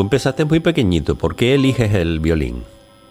Empezaste 0.00 0.44
muy 0.44 0.60
pequeñito, 0.60 1.16
¿por 1.16 1.36
qué 1.36 1.54
eliges 1.54 1.94
el 1.94 2.20
violín? 2.20 2.62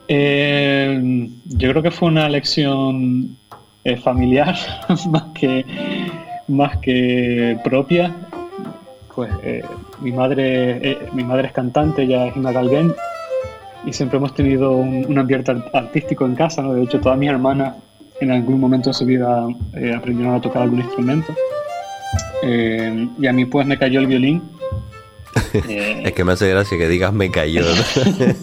Eh, 0.08 1.30
yo 1.46 1.70
creo 1.70 1.84
que 1.84 1.92
fue 1.92 2.10
una 2.10 2.28
lección 2.28 3.38
eh, 3.84 3.96
familiar 3.96 4.56
más 5.10 5.24
que, 5.36 5.66
más 6.48 6.78
que 6.78 7.58
propia. 7.64 8.16
Pues 9.16 9.32
eh, 9.44 9.64
mi, 10.02 10.12
madre, 10.12 10.98
mi 11.14 11.24
madre 11.24 11.48
es 11.48 11.54
cantante, 11.54 12.04
ella 12.04 12.28
es 12.28 12.36
una 12.36 12.52
galguén, 12.52 12.94
y 13.86 13.94
siempre 13.94 14.18
hemos 14.18 14.34
tenido 14.34 14.72
un, 14.72 15.06
un, 15.08 15.20
ambiente 15.20 15.54
artístico 15.74 16.26
en 16.26 16.36
casa. 16.36 16.62
¿no? 16.62 16.74
De 16.74 16.84
hecho, 16.84 17.00
todas 17.00 17.18
mis 17.18 17.30
hermanas 17.30 17.76
en 18.20 18.32
algún 18.32 18.60
momento 18.60 18.90
de 18.90 18.94
su 18.94 19.06
vida 19.06 19.46
aprendieron 19.96 20.36
a 20.36 20.42
tocar 20.42 20.64
algún 20.64 20.80
instrumento. 20.80 21.34
y 22.44 23.28
a 23.28 23.34
mí 23.34 23.46
pues 23.46 23.68
me 23.68 23.78
cayó 23.78 24.00
el 24.00 24.08
violín 24.08 24.42
eh, 25.54 26.02
es 26.06 26.14
que 26.14 26.24
me 26.24 26.34
hace 26.34 26.50
gracia 26.50 26.78
que 26.78 26.88
digas 26.88 27.14
me 27.14 27.30
cayó. 27.30 27.64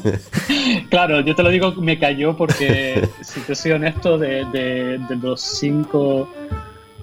claro, 0.90 1.20
yo 1.20 1.34
te 1.34 1.42
lo 1.42 1.50
digo 1.50 1.72
me 1.76 1.98
cayó 1.98 2.36
porque, 2.36 3.08
si 3.22 3.40
te 3.40 3.54
soy 3.54 3.72
honesto, 3.72 4.18
de, 4.18 4.44
de, 4.46 5.16
los 5.20 5.40
5 5.40 6.28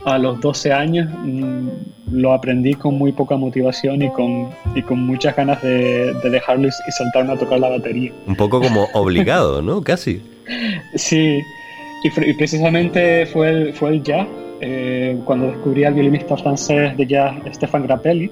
a 0.05 0.17
los 0.17 0.39
12 0.41 0.73
años 0.73 1.09
mm, 1.23 1.67
lo 2.11 2.33
aprendí 2.33 2.73
con 2.73 2.97
muy 2.97 3.11
poca 3.13 3.37
motivación 3.37 4.01
y 4.01 4.09
con, 4.11 4.49
y 4.75 4.81
con 4.81 4.99
muchas 4.99 5.35
ganas 5.35 5.61
de, 5.61 6.13
de 6.13 6.29
dejarlo 6.29 6.67
y, 6.67 6.91
saltarme 6.91 7.33
a 7.33 7.37
tocar 7.37 7.59
la 7.59 7.69
batería. 7.69 8.11
Un 8.27 8.35
poco 8.35 8.61
como 8.61 8.87
obligado, 8.93 9.61
¿no? 9.61 9.81
Casi. 9.81 10.21
Sí, 10.95 11.39
y, 12.03 12.33
precisamente 12.33 13.25
fue 13.25 13.49
el, 13.49 13.73
fue 13.73 13.91
el 13.91 14.03
jazz, 14.03 14.27
eh, 14.59 15.17
cuando 15.25 15.47
descubrí 15.47 15.83
al 15.85 15.93
violinista 15.93 16.37
francés 16.37 16.95
de 16.97 17.07
jazz 17.07 17.35
Stefan 17.53 17.83
Grappelli 17.83 18.29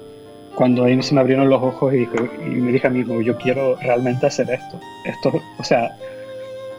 cuando 0.54 0.84
ahí 0.84 1.00
se 1.02 1.14
me 1.14 1.20
abrieron 1.20 1.48
los 1.48 1.62
ojos 1.62 1.94
y, 1.94 2.06
me 2.46 2.72
dije 2.72 2.86
a 2.86 2.90
mí, 2.90 3.04
yo 3.24 3.36
quiero 3.36 3.76
realmente 3.76 4.26
hacer 4.26 4.50
esto. 4.50 4.78
Esto, 5.04 5.32
o 5.58 5.64
sea, 5.64 5.96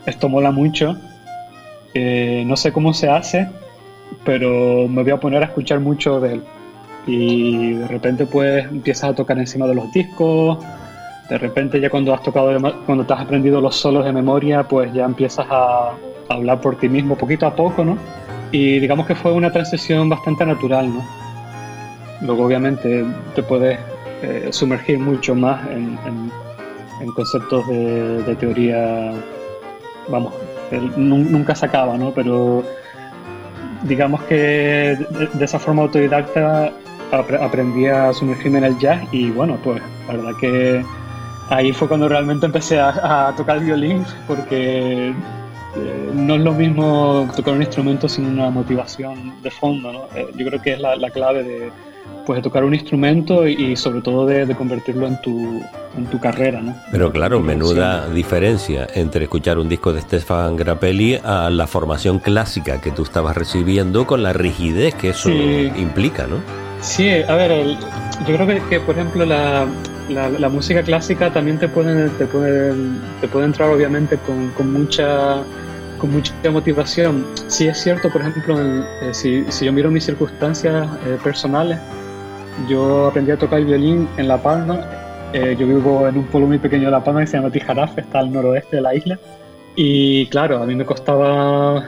esto 0.05 0.29
mola 0.29 0.51
mucho. 0.51 0.95
Eh, 1.93 2.43
no 2.45 2.55
sé 2.55 2.71
cómo 2.71 2.93
se 2.93 3.09
hace, 3.09 3.49
pero 4.23 4.87
me 4.87 5.03
voy 5.03 5.11
a 5.11 5.19
poner 5.19 5.41
a 5.43 5.47
escuchar 5.47 5.79
mucho 5.79 6.19
de 6.19 6.33
él. 6.33 6.43
Y 7.05 7.73
de 7.73 7.87
repente 7.87 8.25
pues 8.25 8.65
empiezas 8.65 9.11
a 9.11 9.15
tocar 9.15 9.37
encima 9.37 9.67
de 9.67 9.75
los 9.75 9.91
discos. 9.91 10.59
De 11.29 11.37
repente 11.37 11.79
ya 11.79 11.89
cuando 11.89 12.13
has 12.13 12.21
tocado, 12.21 12.51
cuando 12.85 13.05
te 13.05 13.13
has 13.13 13.21
aprendido 13.21 13.59
los 13.59 13.75
solos 13.75 14.05
de 14.05 14.11
memoria, 14.11 14.63
pues 14.63 14.93
ya 14.93 15.05
empiezas 15.05 15.47
a, 15.49 15.89
a 15.89 15.93
hablar 16.29 16.61
por 16.61 16.77
ti 16.77 16.89
mismo 16.89 17.17
poquito 17.17 17.47
a 17.47 17.55
poco, 17.55 17.83
¿no? 17.83 17.97
Y 18.51 18.79
digamos 18.79 19.07
que 19.07 19.15
fue 19.15 19.31
una 19.31 19.51
transición 19.51 20.09
bastante 20.09 20.45
natural, 20.45 20.93
¿no? 20.93 21.22
Luego, 22.23 22.45
obviamente, 22.45 23.05
te 23.35 23.43
puedes 23.43 23.77
eh, 24.21 24.47
sumergir 24.51 24.99
mucho 24.99 25.35
más 25.35 25.67
en, 25.69 25.99
conceptos 27.15 27.67
de, 27.67 28.35
teoría, 28.39 29.11
vamos, 30.07 30.33
nunca 30.95 31.53
se 31.53 31.65
acaba, 31.65 31.97
¿no? 31.97 32.11
Pero 32.11 32.63
digamos 33.83 34.23
que 34.23 34.97
de, 35.33 35.43
esa 35.43 35.59
forma 35.59 35.81
autodidacta 35.81 36.71
aprendí 37.11 37.87
a 37.87 38.13
sumergirme 38.13 38.59
en 38.59 38.63
el 38.63 38.79
jazz 38.79 39.01
y 39.11 39.29
bueno, 39.31 39.57
pues 39.61 39.81
la 40.07 40.15
verdad 40.15 40.31
que 40.39 40.85
ahí 41.49 41.73
fue 41.73 41.89
cuando 41.89 42.07
realmente 42.07 42.45
empecé 42.45 42.79
a, 42.79 43.33
tocar 43.35 43.57
el 43.57 43.65
violín 43.65 44.05
porque 44.25 45.09
eh, 45.09 46.11
no 46.13 46.35
es 46.35 46.41
lo 46.41 46.53
mismo 46.53 47.29
tocar 47.35 47.55
un 47.55 47.61
instrumento 47.61 48.07
sin 48.07 48.27
una 48.27 48.49
motivación 48.49 49.33
de 49.43 49.51
fondo, 49.51 49.91
¿no? 49.91 50.03
Eh, 50.15 50.27
yo 50.37 50.45
creo 50.47 50.61
que 50.61 50.73
es 50.73 50.79
la 50.79 51.09
clave 51.09 51.43
de 51.43 51.71
pues 52.25 52.37
de 52.37 52.43
tocar 52.43 52.63
un 52.63 52.73
instrumento 52.73 53.47
y, 53.47 53.75
sobre 53.75 54.01
todo 54.01 54.25
de, 54.25 54.53
convertirlo 54.55 55.07
en 55.07 55.19
tu, 55.21 55.61
en 55.97 56.05
tu 56.05 56.19
carrera, 56.19 56.61
¿no? 56.61 56.75
Pero 56.91 57.11
claro, 57.11 57.39
menuda 57.39 58.07
diferencia 58.09 58.87
entre 58.93 59.25
escuchar 59.25 59.57
un 59.57 59.67
disco 59.67 59.93
de 59.93 60.01
Stefan 60.01 60.55
Grappelli 60.55 61.19
a 61.23 61.49
la 61.49 61.67
formación 61.67 62.19
clásica 62.19 62.79
que 62.81 62.91
tú 62.91 63.03
estabas 63.03 63.35
recibiendo 63.35 64.05
con 64.07 64.23
la 64.23 64.33
rigidez 64.33 64.95
que 64.95 65.09
eso 65.09 65.29
implica, 65.29 66.27
¿no? 66.27 66.37
Sí, 66.81 67.09
a 67.09 67.35
ver, 67.35 67.77
yo 68.27 68.35
creo 68.35 68.69
que, 68.69 68.79
por 68.81 68.95
ejemplo 68.95 69.25
la, 69.25 69.65
la, 70.09 70.49
música 70.49 70.83
clásica 70.83 71.31
también 71.31 71.57
te 71.57 71.69
puede, 71.69 72.09
te 72.09 72.25
puede, 72.25 72.73
te 73.21 73.27
puede 73.27 73.45
entrar 73.45 73.69
obviamente 73.69 74.17
con, 74.17 74.49
con 74.49 74.71
mucha 74.71 75.43
con 76.03 76.11
mucha 76.11 76.33
motivación. 76.51 77.25
Sí 77.47 77.65
es 77.65 77.77
cierto, 77.81 78.11
por 78.11 78.19
ejemplo, 78.19 78.59
eh, 78.59 79.13
si, 79.13 79.49
si, 79.49 79.63
yo 79.63 79.71
miro 79.71 79.89
mis 79.89 80.03
circunstancias 80.03 80.85
eh, 81.05 81.17
personales, 81.23 81.79
yo 82.67 83.07
aprendí 83.07 83.31
a 83.31 83.37
tocar 83.37 83.59
el 83.59 83.65
violín 83.67 84.09
en 84.17 84.27
La 84.27 84.37
Palma. 84.37 84.81
Eh, 85.31 85.55
yo 85.57 85.65
vivo 85.65 86.05
en 86.05 86.17
un 86.17 86.25
pueblo 86.25 86.49
muy 86.49 86.57
pequeño 86.57 86.87
de 86.87 86.91
La 86.91 87.01
Palma 87.01 87.21
que 87.21 87.27
se 87.27 87.37
llama 87.37 87.51
Tijarafe, 87.51 88.01
está 88.01 88.19
al 88.19 88.33
noroeste 88.33 88.75
de 88.75 88.81
la 88.81 88.93
isla. 88.93 89.17
Y 89.77 90.25
claro, 90.25 90.61
a 90.61 90.65
mí 90.65 90.75
me 90.75 90.83
costaba, 90.83 91.87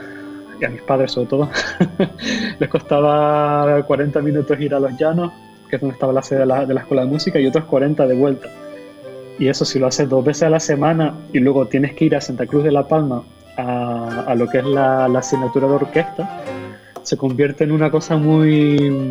y 0.58 0.64
a 0.64 0.70
mis 0.70 0.80
padres 0.80 1.12
sobre 1.12 1.26
todo, 1.26 1.50
les 2.58 2.70
costaba 2.70 3.82
40 3.82 4.22
minutos 4.22 4.58
ir 4.58 4.74
a 4.74 4.80
Los 4.80 4.96
Llanos, 4.96 5.30
que 5.68 5.76
es 5.76 5.82
donde 5.82 5.92
estaba 5.92 6.14
la 6.14 6.22
sede 6.22 6.38
de 6.38 6.46
la, 6.46 6.64
de 6.64 6.72
la 6.72 6.80
escuela 6.80 7.02
de 7.02 7.08
música, 7.08 7.38
y 7.38 7.46
otros 7.46 7.66
40 7.66 8.06
de 8.06 8.14
vuelta. 8.14 8.48
Y 9.38 9.48
eso 9.48 9.66
si 9.66 9.78
lo 9.78 9.88
haces 9.88 10.08
dos 10.08 10.24
veces 10.24 10.44
a 10.44 10.48
la 10.48 10.60
semana 10.60 11.12
y 11.34 11.38
luego 11.38 11.66
tienes 11.66 11.92
que 11.92 12.06
ir 12.06 12.16
a 12.16 12.22
Santa 12.22 12.46
Cruz 12.46 12.64
de 12.64 12.72
La 12.72 12.88
Palma 12.88 13.22
a, 13.56 14.34
lo 14.36 14.48
que 14.48 14.58
es 14.58 14.64
la, 14.64 15.08
la 15.08 15.18
asignatura 15.20 15.66
de 15.66 15.74
orquesta, 15.74 16.42
se 17.02 17.16
convierte 17.16 17.64
en 17.64 17.72
una 17.72 17.90
cosa 17.90 18.16
muy 18.16 19.10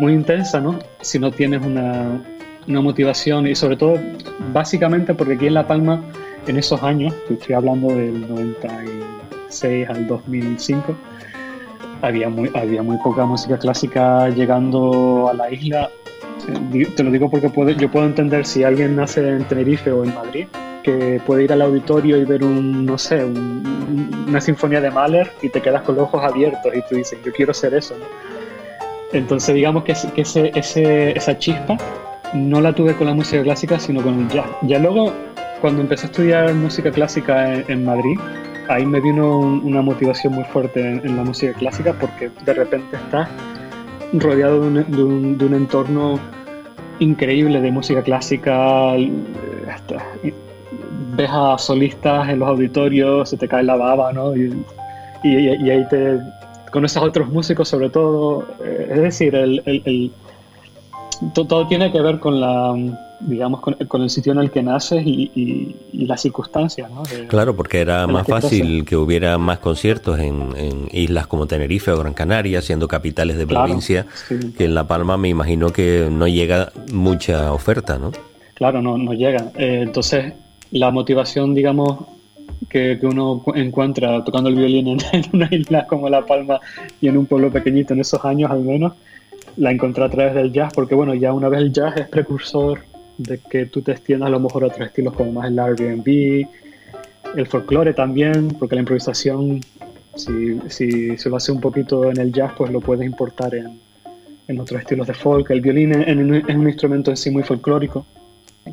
muy 0.00 0.14
intensa, 0.14 0.60
¿no? 0.60 0.78
Si 1.02 1.18
no 1.18 1.30
tienes 1.30 1.64
una, 1.64 2.20
una 2.66 2.80
motivación 2.80 3.46
y 3.46 3.54
sobre 3.54 3.76
todo, 3.76 3.98
básicamente 4.52 5.14
porque 5.14 5.34
aquí 5.34 5.46
en 5.46 5.54
La 5.54 5.66
Palma, 5.66 6.02
en 6.46 6.56
esos 6.56 6.82
años, 6.82 7.14
estoy 7.28 7.54
hablando 7.54 7.88
del 7.88 8.28
96 8.28 9.88
al 9.88 10.06
2005, 10.06 10.96
había 12.00 12.30
muy, 12.30 12.50
había 12.54 12.82
muy 12.82 12.96
poca 12.98 13.26
música 13.26 13.58
clásica 13.58 14.30
llegando 14.30 15.28
a 15.28 15.34
la 15.34 15.52
isla. 15.52 15.90
Eh, 16.72 16.86
te 16.96 17.04
lo 17.04 17.10
digo 17.10 17.30
porque 17.30 17.50
puede, 17.50 17.74
yo 17.76 17.90
puedo 17.90 18.06
entender 18.06 18.46
si 18.46 18.64
alguien 18.64 18.96
nace 18.96 19.28
en 19.28 19.44
Tenerife 19.44 19.92
o 19.92 20.02
en 20.02 20.14
Madrid, 20.14 20.46
que 20.82 21.20
puede 21.26 21.44
ir 21.44 21.52
al 21.52 21.62
auditorio 21.62 22.16
y 22.16 22.24
ver 22.24 22.42
un, 22.44 22.86
no 22.86 22.98
sé, 22.98 23.24
una 23.24 24.40
sinfonía 24.40 24.80
de 24.80 24.90
Mahler 24.90 25.30
y 25.42 25.48
te 25.48 25.60
quedas 25.60 25.82
con 25.82 25.96
los 25.96 26.04
ojos 26.04 26.22
abiertos 26.22 26.72
y 26.74 26.82
tú 26.88 26.96
dices, 26.96 27.18
yo 27.24 27.32
quiero 27.32 27.52
ser 27.54 27.74
eso, 27.74 27.94
¿no? 27.98 28.06
Entonces 29.12 29.54
digamos 29.54 29.84
que, 29.84 29.94
que 30.14 30.22
ese, 30.22 30.52
ese, 30.54 31.16
esa 31.16 31.36
chispa 31.36 31.76
no 32.32 32.60
la 32.60 32.72
tuve 32.72 32.94
con 32.94 33.06
la 33.06 33.14
música 33.14 33.42
clásica, 33.42 33.78
sino 33.78 34.02
con 34.02 34.20
el 34.20 34.28
jazz. 34.28 34.46
Ya 34.62 34.78
luego, 34.78 35.12
cuando 35.60 35.82
empecé 35.82 36.06
a 36.06 36.10
estudiar 36.10 36.54
música 36.54 36.90
clásica 36.90 37.54
en, 37.54 37.84
Madrid, 37.84 38.18
ahí 38.68 38.86
me 38.86 39.00
vino 39.00 39.38
una 39.38 39.82
motivación 39.82 40.34
muy 40.34 40.44
fuerte 40.44 40.80
en, 40.80 41.16
la 41.16 41.24
música 41.24 41.52
clásica 41.54 41.92
porque 41.94 42.30
de 42.44 42.54
repente 42.54 42.96
estás 42.96 43.28
rodeado 44.12 44.60
de 44.60 44.66
un, 44.68 45.38
de 45.38 45.44
un, 45.44 45.54
entorno 45.54 46.20
increíble 47.00 47.60
de 47.60 47.70
música 47.72 48.02
clásica, 48.02 48.94
ves 51.16 51.30
a 51.30 51.58
solistas 51.58 52.28
en 52.28 52.38
los 52.38 52.48
auditorios, 52.48 53.28
se 53.28 53.36
te 53.36 53.48
cae 53.48 53.62
la 53.62 53.76
baba, 53.76 54.12
¿no? 54.12 54.36
y, 54.36 54.64
y 55.22 55.70
ahí 55.70 55.86
te, 55.88 56.18
con 56.70 56.84
esos 56.84 57.02
otros 57.02 57.28
músicos 57.28 57.68
sobre 57.68 57.90
todo. 57.90 58.46
Eh, 58.64 58.88
es 58.92 59.00
decir, 59.00 59.34
el, 59.34 59.62
el, 59.66 60.12
todo, 61.34 61.66
tiene 61.66 61.92
que 61.92 62.00
ver 62.00 62.18
con 62.18 62.40
la 62.40 62.74
digamos 63.20 63.60
con, 63.60 64.02
el 64.02 64.08
sitio 64.08 64.32
en 64.32 64.38
el 64.38 64.50
que 64.50 64.62
naces 64.62 65.02
y, 65.04 65.30
y, 65.92 66.06
las 66.06 66.22
circunstancias. 66.22 66.90
¿no? 66.90 67.02
claro, 67.28 67.54
porque 67.54 67.80
era 67.80 68.06
más 68.06 68.26
fácil 68.26 68.86
que 68.86 68.96
hubiera 68.96 69.36
más 69.36 69.58
conciertos 69.58 70.18
en, 70.18 70.88
islas 70.90 71.26
como 71.26 71.46
Tenerife 71.46 71.90
o 71.90 71.98
Gran 71.98 72.14
Canaria, 72.14 72.62
siendo 72.62 72.88
capitales 72.88 73.36
de 73.36 73.46
provincia, 73.46 74.06
que 74.56 74.64
en 74.64 74.74
La 74.74 74.88
Palma 74.88 75.18
me 75.18 75.28
imagino 75.28 75.70
que 75.70 76.08
no 76.10 76.26
llega 76.26 76.72
mucha 76.92 77.52
oferta, 77.52 77.98
¿no? 77.98 78.12
Claro, 78.54 78.80
no, 78.80 78.96
no 78.96 79.12
llega. 79.12 79.52
Eh, 79.56 79.80
entonces, 79.82 80.32
la 80.72 80.90
motivación, 80.90 81.54
digamos, 81.54 81.98
que, 82.68 82.98
uno 83.02 83.42
encuentra 83.54 84.22
tocando 84.24 84.48
el 84.48 84.56
violín 84.56 84.88
en, 85.12 85.24
una 85.32 85.48
isla 85.50 85.86
como 85.86 86.08
La 86.08 86.24
Palma 86.24 86.60
y 87.00 87.08
en 87.08 87.16
un 87.16 87.26
pueblo 87.26 87.50
pequeñito 87.50 87.94
en 87.94 88.00
esos 88.00 88.24
años 88.24 88.50
al 88.50 88.62
menos, 88.62 88.92
la 89.56 89.70
encontré 89.70 90.04
a 90.04 90.08
través 90.08 90.34
del 90.34 90.52
jazz, 90.52 90.72
porque 90.74 90.94
bueno, 90.94 91.14
ya 91.14 91.32
una 91.32 91.48
vez 91.48 91.60
el 91.60 91.72
jazz 91.72 91.96
es 91.96 92.08
precursor 92.08 92.80
de 93.18 93.38
que 93.38 93.66
tú 93.66 93.82
te 93.82 93.92
extiendas 93.92 94.28
a 94.28 94.30
lo 94.30 94.40
mejor 94.40 94.64
a 94.64 94.68
otros 94.68 94.86
estilos 94.86 95.14
como 95.14 95.32
más 95.32 95.48
el 95.48 95.58
Airbnb, 95.58 96.46
el 97.36 97.46
folclore 97.46 97.92
también, 97.92 98.48
porque 98.58 98.76
la 98.76 98.80
improvisación, 98.80 99.60
si, 100.14 100.58
si 100.68 101.16
se 101.16 101.34
hace 101.34 101.52
un 101.52 101.60
poquito 101.60 102.10
en 102.10 102.18
el 102.18 102.32
jazz, 102.32 102.52
pues 102.56 102.70
lo 102.70 102.80
puedes 102.80 103.04
importar 103.04 103.54
en, 103.54 103.78
en 104.48 104.60
otros 104.60 104.80
estilos 104.80 105.06
de 105.06 105.14
folk. 105.14 105.50
El 105.50 105.60
violín 105.60 105.92
es 105.92 106.16
un 106.16 106.68
instrumento 106.68 107.10
en 107.10 107.16
sí 107.16 107.30
muy 107.30 107.42
folclórico 107.42 108.06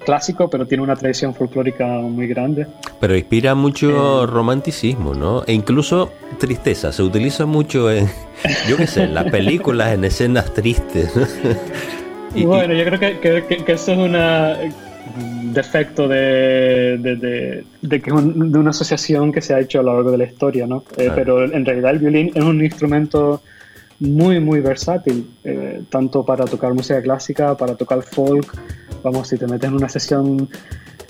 clásico, 0.03 0.49
pero 0.49 0.65
tiene 0.65 0.83
una 0.83 0.95
tradición 0.95 1.33
folclórica 1.33 1.85
muy 1.85 2.27
grande. 2.27 2.67
Pero 2.99 3.15
inspira 3.15 3.55
mucho 3.55 4.23
eh, 4.23 4.27
romanticismo, 4.27 5.13
¿no? 5.13 5.43
E 5.45 5.53
incluso 5.53 6.11
tristeza. 6.39 6.91
Se 6.91 7.03
utiliza 7.03 7.45
mucho 7.45 7.91
en, 7.91 8.07
yo 8.67 8.77
qué 8.77 8.87
sé, 8.87 9.03
en 9.03 9.13
las 9.13 9.25
películas, 9.31 9.93
en 9.93 10.03
escenas 10.03 10.53
tristes. 10.53 11.11
y, 12.35 12.45
bueno, 12.45 12.73
yo 12.73 12.85
creo 12.85 12.99
que, 12.99 13.45
que, 13.45 13.71
eso 13.71 13.91
es 13.93 13.97
una... 13.97 14.57
defecto 15.53 16.07
de, 16.07 16.97
de, 16.99 17.63
de, 17.81 18.01
que 18.01 18.11
de 18.11 18.59
una 18.59 18.69
asociación 18.69 19.31
que 19.31 19.41
se 19.41 19.53
ha 19.53 19.59
hecho 19.59 19.79
a 19.79 19.83
lo 19.83 19.93
largo 19.93 20.11
de 20.11 20.17
la 20.19 20.25
historia, 20.25 20.67
¿no? 20.67 20.83
Eh, 20.97 21.09
pero 21.15 21.43
en 21.43 21.65
realidad 21.65 21.91
el 21.91 21.99
violín 21.99 22.31
es 22.35 22.43
un 22.43 22.63
instrumento 22.63 23.41
muy, 23.99 24.39
muy 24.39 24.59
versátil, 24.59 25.29
eh, 25.43 25.81
tanto 25.89 26.25
para 26.25 26.45
tocar 26.45 26.73
música 26.73 27.01
clásica, 27.01 27.55
para 27.57 27.75
tocar 27.75 28.01
folk. 28.03 28.51
Vamos, 29.03 29.27
si 29.27 29.37
te 29.37 29.47
metes 29.47 29.69
en 29.69 29.75
una 29.75 29.89
sesión 29.89 30.49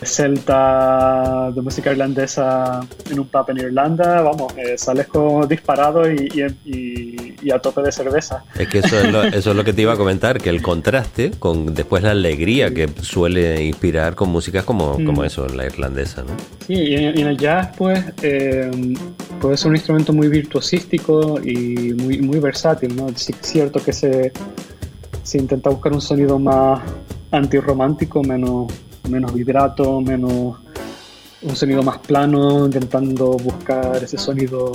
celta 0.02 1.52
de 1.52 1.62
música 1.62 1.92
irlandesa 1.92 2.82
en 3.10 3.20
un 3.20 3.28
pub 3.28 3.50
en 3.50 3.58
Irlanda, 3.58 4.22
vamos, 4.22 4.56
eh, 4.58 4.78
sales 4.78 5.08
como 5.08 5.46
disparado 5.48 6.10
y, 6.12 7.27
a 7.54 7.60
tope 7.60 7.82
de 7.82 7.92
cerveza. 7.92 8.44
Es 8.58 8.68
que 8.68 8.80
eso 8.80 9.00
es, 9.00 9.12
lo, 9.12 9.24
eso 9.40 9.52
es 9.52 9.56
lo 9.56 9.64
que 9.64 9.74
te 9.74 9.82
iba 9.82 9.94
a 9.94 9.98
comentar, 9.98 10.40
que 10.40 10.50
el 10.50 10.62
contraste 10.62 11.32
con 11.32 11.74
después 11.74 12.04
la 12.04 12.12
alegría 12.12 12.74
que 12.74 12.90
suele 13.02 13.64
inspirar 13.64 14.16
con 14.16 14.30
músicas 14.30 14.64
como, 14.64 14.98
mm. 14.98 15.06
como 15.06 15.24
eso, 15.24 15.48
la 15.48 15.66
irlandesa, 15.66 16.24
¿no? 16.24 16.36
Sí, 16.66 16.74
y 16.74 16.96
en, 16.96 17.28
el 17.28 17.38
jazz 17.38 17.70
pues 17.78 18.04
eh, 18.22 18.70
puede 19.40 19.58
ser 19.58 19.70
un 19.70 19.76
instrumento 19.76 20.14
muy 20.14 20.28
virtuosístico 20.28 21.40
y 21.44 21.94
muy, 21.94 22.22
muy 22.22 22.40
versátil, 22.40 22.96
¿no? 22.96 23.08
Es 23.10 23.32
cierto 23.42 23.84
que 23.84 23.94
se, 23.94 24.32
se 25.24 25.38
intenta 25.38 25.70
buscar 25.70 25.94
un 25.94 26.02
sonido 26.02 26.40
más 26.40 26.82
antirromántico, 27.32 28.24
menos 28.24 28.72
menos 29.08 29.34
vibrato, 29.34 30.02
menos 30.02 30.58
un 31.42 31.56
sonido 31.56 31.84
más 31.84 32.00
plano, 32.00 32.66
intentando 32.66 33.32
buscar 33.32 34.04
ese 34.04 34.18
sonido 34.18 34.72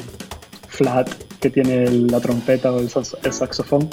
flat 0.69 1.11
que 1.43 1.51
tiene 1.51 1.91
la 1.91 2.21
trompeta 2.21 2.73
o 2.73 2.79
el, 2.79 2.89
saxofón. 2.89 3.89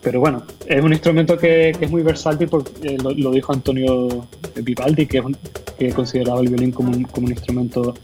Pero 0.00 0.20
bueno, 0.20 0.44
es 0.66 0.82
un 0.82 0.92
instrumento 0.92 1.36
que, 1.36 1.70
es 1.70 1.90
muy 1.90 2.02
versátil, 2.02 2.48
porque 2.48 2.70
eh, 2.82 2.98
lo, 2.98 3.30
dijo 3.32 3.52
Antonio 3.52 4.26
Vivaldi, 4.54 5.06
que, 5.06 5.22
que 5.78 5.90
consideraba 5.90 6.40
el 6.40 6.48
violín 6.48 6.70
como 6.70 6.92
un, 6.92 7.02
como 7.02 7.26
un 7.26 7.32
instrumento, 7.32 7.94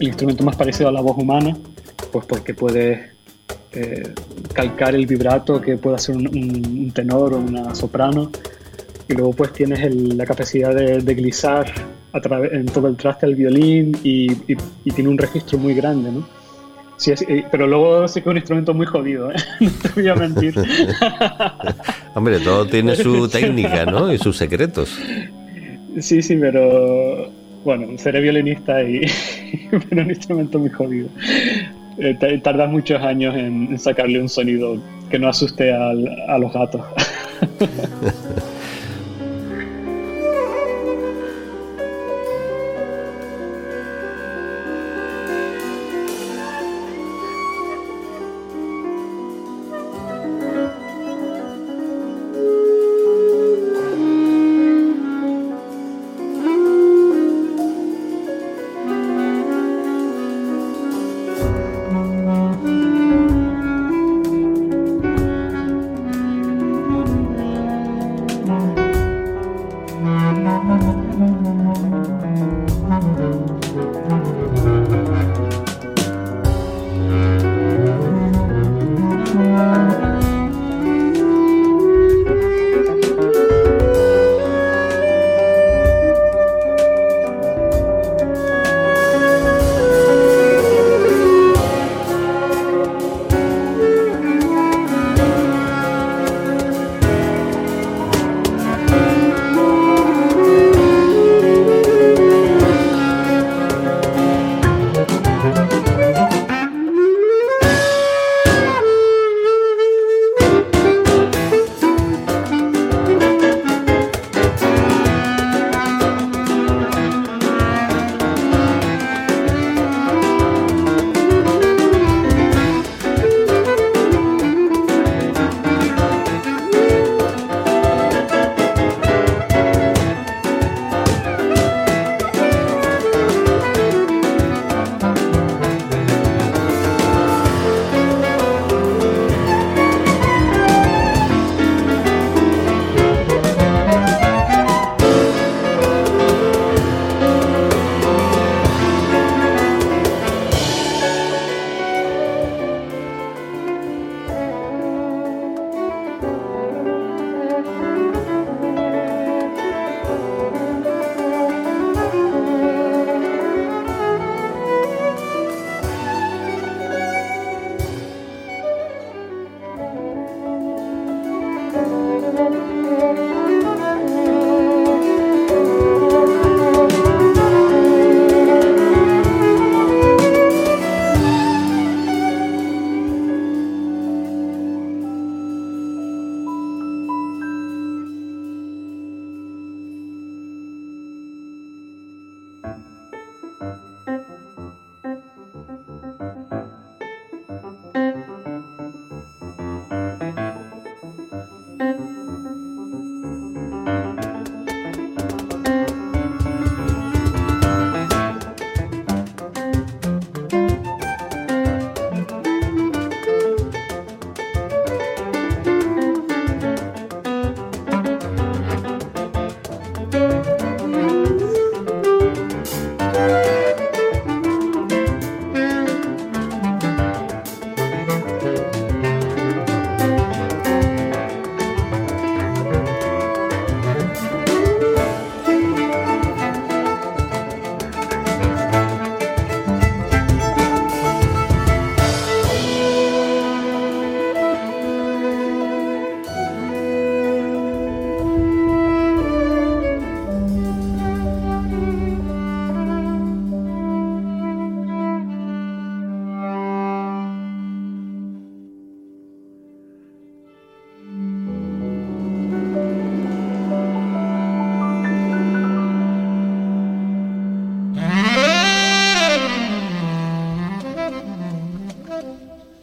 el 0.00 0.08
instrumento 0.08 0.42
más 0.44 0.56
parecido 0.56 0.88
a 0.88 0.92
la 0.92 1.02
voz 1.02 1.18
humana, 1.18 1.56
pues 2.10 2.24
porque 2.24 2.54
puede 2.54 3.12
eh, 3.72 4.14
calcar 4.54 4.94
el 4.94 5.06
vibrato 5.06 5.60
que 5.60 5.76
puede 5.76 5.96
hacer 5.96 6.16
un, 6.16 6.26
un 6.26 6.90
tenor 6.90 7.34
o 7.34 7.38
una 7.38 7.74
soprano 7.74 8.30
y 9.08 9.14
luego 9.14 9.32
pues 9.32 9.52
tienes 9.52 9.94
la 9.94 10.24
capacidad 10.24 10.74
de, 10.74 10.98
de 11.00 11.14
glisar 11.14 11.70
a 12.12 12.18
en 12.52 12.66
todo 12.66 12.88
el 12.88 12.96
traste 12.96 13.26
del 13.26 13.36
violín 13.36 13.96
y, 14.02 14.34
tiene 14.94 15.08
un 15.08 15.18
registro 15.18 15.58
muy 15.58 15.74
grande, 15.74 16.12
¿no? 16.12 16.41
Sí, 17.02 17.12
pero 17.50 17.66
luego 17.66 18.06
sí 18.06 18.20
que 18.20 18.28
es 18.28 18.30
un 18.30 18.36
instrumento 18.36 18.74
muy 18.74 18.86
jodido, 18.86 19.32
¿eh? 19.32 19.36
no 19.60 19.70
te 19.70 19.88
voy 19.88 20.08
a 20.08 20.14
mentir. 20.14 20.54
Hombre, 22.14 22.38
todo 22.38 22.64
tiene 22.66 22.94
su 22.94 23.28
técnica, 23.32 23.84
¿no? 23.84 24.12
Y 24.12 24.18
sus 24.18 24.36
secretos. 24.36 24.96
Sí, 25.98 26.22
sí, 26.22 26.36
pero 26.36 27.28
bueno, 27.64 27.98
seré 27.98 28.20
violinista 28.20 28.84
y 28.84 29.00
pero 29.88 30.02
un 30.02 30.10
instrumento 30.10 30.60
muy 30.60 30.70
jodido. 30.70 31.08
Eh, 31.98 32.40
tardas 32.40 32.70
muchos 32.70 33.02
años 33.02 33.34
en, 33.36 33.76
sacarle 33.80 34.20
un 34.20 34.28
sonido 34.28 34.78
que 35.10 35.18
no 35.18 35.28
asuste 35.28 35.72
a 35.72 36.38
los 36.38 36.52
gatos. 36.52 36.82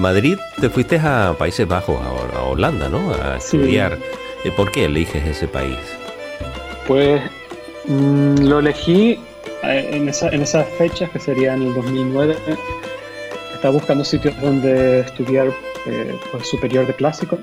Madrid 0.00 0.38
te 0.60 0.68
fuiste 0.70 0.98
a 0.98 1.34
Países 1.38 1.66
Bajos, 1.68 1.98
a, 2.00 2.42
Holanda, 2.42 2.88
¿no? 2.88 3.12
A 3.12 3.36
estudiar. 3.36 3.98
Eh, 4.44 4.50
¿Por 4.56 4.70
qué 4.72 4.86
eliges 4.86 5.24
ese 5.26 5.46
país? 5.48 5.76
Pues 6.86 7.20
mm, 7.86 8.36
lo 8.44 8.58
elegí 8.60 9.20
eh, 9.62 9.90
en, 9.92 10.08
esa- 10.08 10.30
en 10.30 10.42
esas 10.42 10.66
fechas, 10.78 11.10
que 11.10 11.18
sería 11.20 11.54
en 11.54 11.62
el 11.62 11.74
2009. 11.74 12.36
Estaba 13.54 13.74
buscando 13.74 14.02
sitios 14.04 14.40
donde 14.40 15.00
estudiar 15.00 15.48
eh, 15.86 16.16
pues, 16.32 16.48
superior 16.48 16.86
de 16.86 16.94
clásico. 16.94 17.38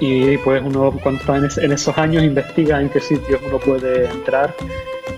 Y 0.00 0.36
pues 0.38 0.62
uno 0.64 0.92
cuando 1.02 1.20
está 1.20 1.36
en, 1.36 1.44
es- 1.46 1.58
en 1.58 1.72
esos 1.72 1.98
años 1.98 2.22
investiga 2.22 2.80
en 2.80 2.88
qué 2.88 3.00
sitios 3.00 3.40
uno 3.46 3.58
puede 3.58 4.06
entrar. 4.08 4.54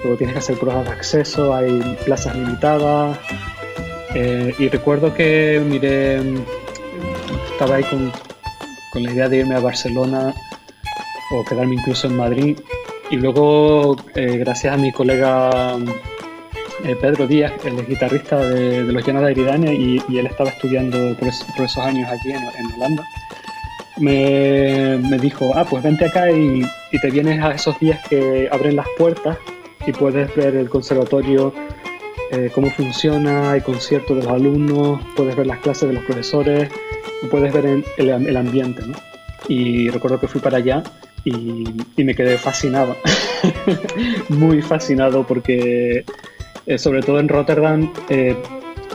Luego 0.02 0.16
tienes 0.16 0.32
que 0.34 0.38
hacer 0.38 0.56
pruebas 0.58 0.86
de 0.86 0.92
acceso, 0.92 1.54
hay 1.54 1.78
plazas 2.06 2.34
limitadas. 2.34 3.18
Eh, 4.14 4.54
y 4.58 4.68
recuerdo 4.68 5.14
que 5.14 5.62
miré, 5.64 6.20
estaba 7.52 7.76
ahí 7.76 7.84
con, 7.84 8.12
con 8.92 9.02
la 9.02 9.12
idea 9.12 9.28
de 9.28 9.38
irme 9.38 9.54
a 9.54 9.60
Barcelona 9.60 10.34
o 11.32 11.44
quedarme 11.44 11.74
incluso 11.74 12.06
en 12.08 12.16
Madrid. 12.16 12.58
Y 13.10 13.16
luego, 13.16 13.96
eh, 14.14 14.36
gracias 14.38 14.74
a 14.74 14.76
mi 14.76 14.92
colega 14.92 15.76
eh, 16.84 16.96
Pedro 17.00 17.26
Díaz, 17.26 17.52
es 17.64 17.88
guitarrista 17.88 18.36
de, 18.38 18.82
Los 18.84 19.04
Llanos 19.04 19.22
de 19.22 19.30
Aridane 19.30 19.74
y, 19.74 20.02
él 20.16 20.26
estaba 20.26 20.50
estudiando 20.50 21.14
por, 21.16 21.28
es- 21.28 21.44
por 21.56 21.66
esos 21.66 21.84
años 21.84 22.08
allí 22.08 22.32
en, 22.32 22.42
en 22.42 22.72
Holanda, 22.76 23.04
me, 23.98 24.96
me 25.08 25.18
dijo, 25.18 25.52
ah, 25.54 25.64
pues 25.68 25.82
vente 25.82 26.06
acá 26.06 26.30
y, 26.30 26.62
y 26.92 26.98
te 27.00 27.10
vienes 27.10 27.42
a 27.42 27.50
esos 27.52 27.78
días 27.80 28.00
que 28.08 28.48
abren 28.50 28.76
las 28.76 28.86
puertas 28.96 29.36
y 29.86 29.92
puedes 29.92 30.34
ver 30.36 30.56
el 30.56 30.68
conservatorio, 30.70 31.52
eh, 32.30 32.50
cómo 32.54 32.70
funciona, 32.70 33.52
hay 33.52 33.60
conciertos 33.60 34.16
de 34.18 34.22
los 34.24 34.32
alumnos, 34.32 35.00
puedes 35.16 35.34
ver 35.36 35.46
las 35.46 35.58
clases 35.58 35.88
de 35.88 35.94
los 35.94 36.04
profesores, 36.04 36.68
puedes 37.30 37.52
ver 37.52 37.82
el, 37.96 38.36
ambiente, 38.36 38.82
¿no? 38.86 38.96
Y 39.48 39.88
recuerdo 39.90 40.20
que 40.20 40.28
fui 40.28 40.40
para 40.40 40.58
allá 40.58 40.82
y, 41.24 41.64
me 41.96 42.14
quedé 42.14 42.38
fascinado, 42.38 42.96
muy 44.28 44.62
fascinado 44.62 45.26
porque 45.26 46.04
eh, 46.66 46.78
sobre 46.78 47.02
todo 47.02 47.18
en 47.20 47.28
Rotterdam 47.28 47.92
eh, 48.08 48.36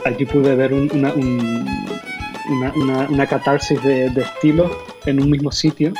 allí 0.04 0.24
pude 0.24 0.54
ver 0.54 0.72
un- 0.72 0.90
una, 0.94 1.12
un- 1.12 1.66
una, 2.50 2.72
una- 2.74 3.08
una 3.08 3.26
catarsis 3.26 3.82
de, 3.82 4.08
de 4.10 4.22
estilos 4.22 4.70
en 5.04 5.20
un 5.20 5.30
mismo 5.30 5.50
sitio 5.52 5.92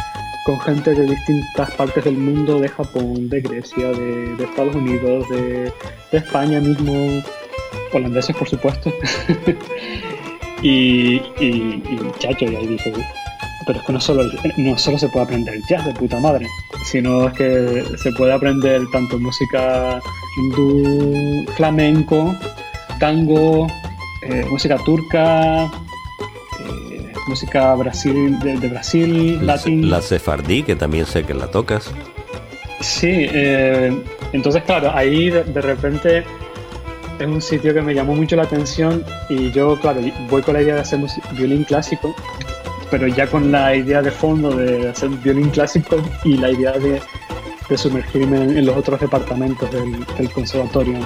con 0.46 0.60
gente 0.60 0.94
de 0.94 1.06
distintas 1.06 1.72
partes 1.72 2.04
del 2.04 2.16
mundo, 2.16 2.60
de 2.60 2.68
Japón, 2.68 3.28
de 3.28 3.40
Grecia, 3.40 3.88
de, 3.88 4.44
Estados 4.44 4.76
Unidos, 4.76 5.28
de, 5.28 5.72
de 6.12 6.18
España 6.18 6.60
mismo, 6.60 7.20
holandeses 7.92 8.36
por 8.36 8.48
supuesto. 8.48 8.92
y, 10.62 11.16
y, 11.40 11.82
y 11.90 12.12
chacho, 12.20 12.44
y 12.44 12.54
ahí 12.54 12.66
dije, 12.68 12.92
pero 13.66 13.80
es 13.80 13.84
que 13.84 13.92
no 13.92 14.00
solo, 14.00 14.22
no 14.56 14.78
solo 14.78 14.98
se 14.98 15.08
puede 15.08 15.24
aprender 15.26 15.60
jazz 15.68 15.84
de 15.84 15.92
puta 15.94 16.20
madre, 16.20 16.46
sino 16.84 17.26
es 17.26 17.34
que 17.34 17.84
se 17.98 18.12
puede 18.12 18.32
aprender 18.32 18.82
tanto 18.92 19.18
música 19.18 20.00
hindú, 20.38 21.44
flamenco, 21.56 22.32
tango, 23.00 23.66
eh, 24.22 24.46
música 24.48 24.78
turca, 24.78 25.68
música 27.26 27.74
Brasil, 27.74 28.38
de, 28.40 28.56
de 28.58 28.68
Brasil, 28.68 29.38
La, 29.46 29.56
latín. 29.56 29.90
la 29.90 30.00
sefardí, 30.02 30.62
que 30.62 30.76
también 30.76 31.06
sé 31.06 31.24
que 31.24 31.34
la 31.34 31.46
tocas. 31.48 31.90
Sí, 32.80 33.08
eh, 33.10 33.96
entonces 34.32 34.62
claro, 34.64 34.90
ahí 34.94 35.30
de, 35.30 35.44
de 35.44 35.60
repente 35.60 36.24
es 37.18 37.26
un 37.26 37.40
sitio 37.40 37.72
que 37.72 37.80
me 37.80 37.94
llamó 37.94 38.14
mucho 38.14 38.36
la 38.36 38.42
atención 38.42 39.02
y 39.28 39.50
yo, 39.52 39.78
claro, 39.80 40.00
voy 40.28 40.42
con 40.42 40.54
la 40.54 40.62
idea 40.62 40.74
de 40.74 40.80
hacer 40.82 41.00
violín 41.32 41.64
clásico, 41.64 42.14
pero 42.90 43.06
ya 43.08 43.26
con 43.26 43.50
la 43.50 43.74
idea 43.74 44.02
de 44.02 44.10
fondo 44.10 44.50
de 44.54 44.90
hacer 44.90 45.08
violín 45.08 45.48
clásico 45.50 45.96
y 46.24 46.36
la 46.36 46.50
idea 46.50 46.72
de, 46.72 47.00
de 47.68 47.78
sumergirme 47.78 48.42
en, 48.42 48.58
en 48.58 48.66
los 48.66 48.76
otros 48.76 49.00
departamentos 49.00 49.70
del, 49.72 50.04
del 50.18 50.30
conservatorio. 50.30 50.98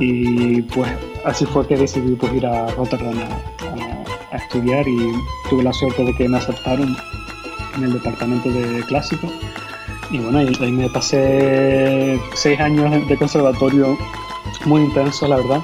Y 0.00 0.62
pues 0.62 0.90
así 1.24 1.46
fue 1.46 1.64
que 1.68 1.76
decidí 1.76 2.16
pues, 2.16 2.32
ir 2.34 2.44
a 2.46 2.66
Rotterdam 2.72 3.14
a, 4.34 4.36
estudiar 4.36 4.86
y 4.88 5.12
tuve 5.48 5.62
la 5.62 5.72
suerte 5.72 6.04
de 6.04 6.14
que 6.14 6.28
me 6.28 6.38
aceptaron 6.38 6.96
en 7.76 7.84
el 7.84 7.92
departamento 7.92 8.50
de 8.50 8.82
clásico. 8.82 9.30
Y 10.10 10.18
bueno, 10.18 10.38
ahí, 10.38 10.52
ahí 10.60 10.72
me 10.72 10.88
pasé 10.90 12.20
seis 12.34 12.60
años 12.60 13.08
de 13.08 13.16
conservatorio 13.16 13.96
muy 14.66 14.82
intensos, 14.82 15.28
la 15.28 15.36
verdad. 15.36 15.60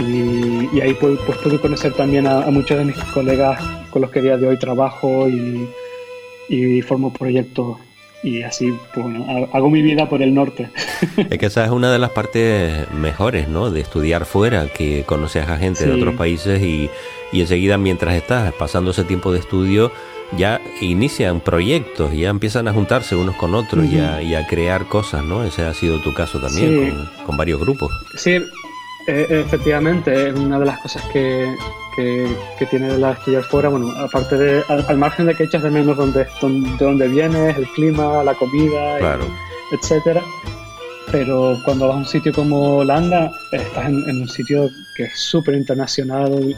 Y, 0.00 0.80
ahí 0.80 0.94
pues, 1.00 1.18
pues 1.26 1.38
pude 1.38 1.60
conocer 1.60 1.92
también 1.94 2.26
a, 2.26 2.40
muchos 2.50 2.78
de 2.78 2.84
mis 2.84 2.96
colegas 3.12 3.60
con 3.90 4.02
los 4.02 4.10
que 4.10 4.20
a 4.20 4.22
día 4.22 4.36
de 4.36 4.48
hoy 4.48 4.58
trabajo 4.58 5.28
y 5.28 6.82
formo 6.82 7.12
proyectos. 7.12 7.78
Y 8.22 8.42
así, 8.42 8.74
pues 8.92 9.04
bueno, 9.04 9.24
ha- 9.28 9.56
hago 9.56 9.70
mi 9.70 9.80
vida 9.80 10.08
por 10.08 10.22
el 10.22 10.34
norte. 10.34 10.68
Es 11.30 11.38
que 11.38 11.46
esa 11.46 11.64
es 11.64 11.70
una 11.70 11.92
de 11.92 11.98
las 12.00 12.10
partes 12.10 12.90
mejores, 12.92 13.48
¿no? 13.48 13.70
De 13.70 13.80
estudiar 13.80 14.24
fuera, 14.24 14.66
que 14.66 15.04
conoces 15.04 15.48
a 15.48 15.56
gente 15.56 15.86
de 15.86 15.92
otros 15.92 16.14
países 16.16 16.60
y, 16.62 16.90
y 17.32 17.40
enseguida 17.40 17.78
mientras 17.78 18.14
estás 18.16 18.52
pasando 18.54 18.90
ese 18.90 19.04
tiempo 19.04 19.32
de 19.32 19.38
estudio 19.38 19.92
ya 20.36 20.60
inician 20.82 21.40
proyectos, 21.40 22.12
ya 22.12 22.28
empiezan 22.28 22.68
a 22.68 22.72
juntarse 22.74 23.16
unos 23.16 23.34
con 23.36 23.54
otros 23.54 23.86
y, 23.86 23.98
a, 23.98 24.20
y 24.20 24.34
a 24.34 24.46
crear 24.46 24.84
cosas, 24.86 25.24
¿no? 25.24 25.42
Ese 25.44 25.62
ha 25.64 25.72
sido 25.72 26.02
tu 26.02 26.12
caso 26.12 26.38
también 26.38 26.68
Sí. 26.68 26.90
con, 27.16 27.24
con 27.26 27.36
varios 27.38 27.58
grupos. 27.60 27.90
Sí, 28.16 28.38
eh, 29.06 29.26
efectivamente, 29.46 30.28
es 30.28 30.34
una 30.34 30.58
de 30.58 30.66
las 30.66 30.78
cosas 30.80 31.02
que, 31.12 31.54
que, 31.96 32.26
que 32.58 32.66
tiene 32.66 32.96
la 32.98 33.12
estudiar 33.12 33.42
fuera. 33.44 33.68
Bueno, 33.68 33.90
aparte 33.98 34.36
de, 34.36 34.62
al, 34.68 34.84
al 34.88 34.98
margen 34.98 35.26
de 35.26 35.34
que 35.34 35.44
echas 35.44 35.62
de 35.62 35.70
menos 35.70 35.96
donde, 35.96 36.26
donde, 36.40 36.70
de 36.70 36.84
dónde 36.84 37.08
vienes, 37.08 37.56
el 37.56 37.66
clima, 37.68 38.22
la 38.24 38.34
comida, 38.34 38.96
y- 38.96 39.00
Claro. 39.00 39.26
etcétera. 39.72 40.22
Pero 41.10 41.58
cuando 41.64 41.86
vas 41.88 41.96
a 41.96 41.98
un 42.00 42.06
sitio 42.06 42.34
como 42.34 42.76
Holanda, 42.78 43.30
estás 43.50 43.86
en, 43.86 44.06
en 44.10 44.20
un 44.22 44.28
sitio 44.28 44.68
que 44.94 45.04
es 45.04 45.18
súper 45.18 45.54
internacional. 45.54 46.54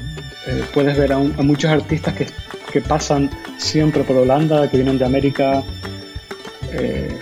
eh, 0.49 0.65
puedes 0.75 0.97
ver 0.99 1.13
a, 1.13 1.19
un- 1.19 1.33
a 1.39 1.43
muchos 1.43 1.71
artistas 1.71 2.15
que, 2.15 2.27
que 2.73 2.81
pasan 2.81 3.31
siempre 3.59 4.03
por 4.03 4.17
Holanda, 4.17 4.69
que 4.69 4.77
vienen 4.79 4.99
de 4.99 5.05
América. 5.05 5.63
Eh, 6.73 7.17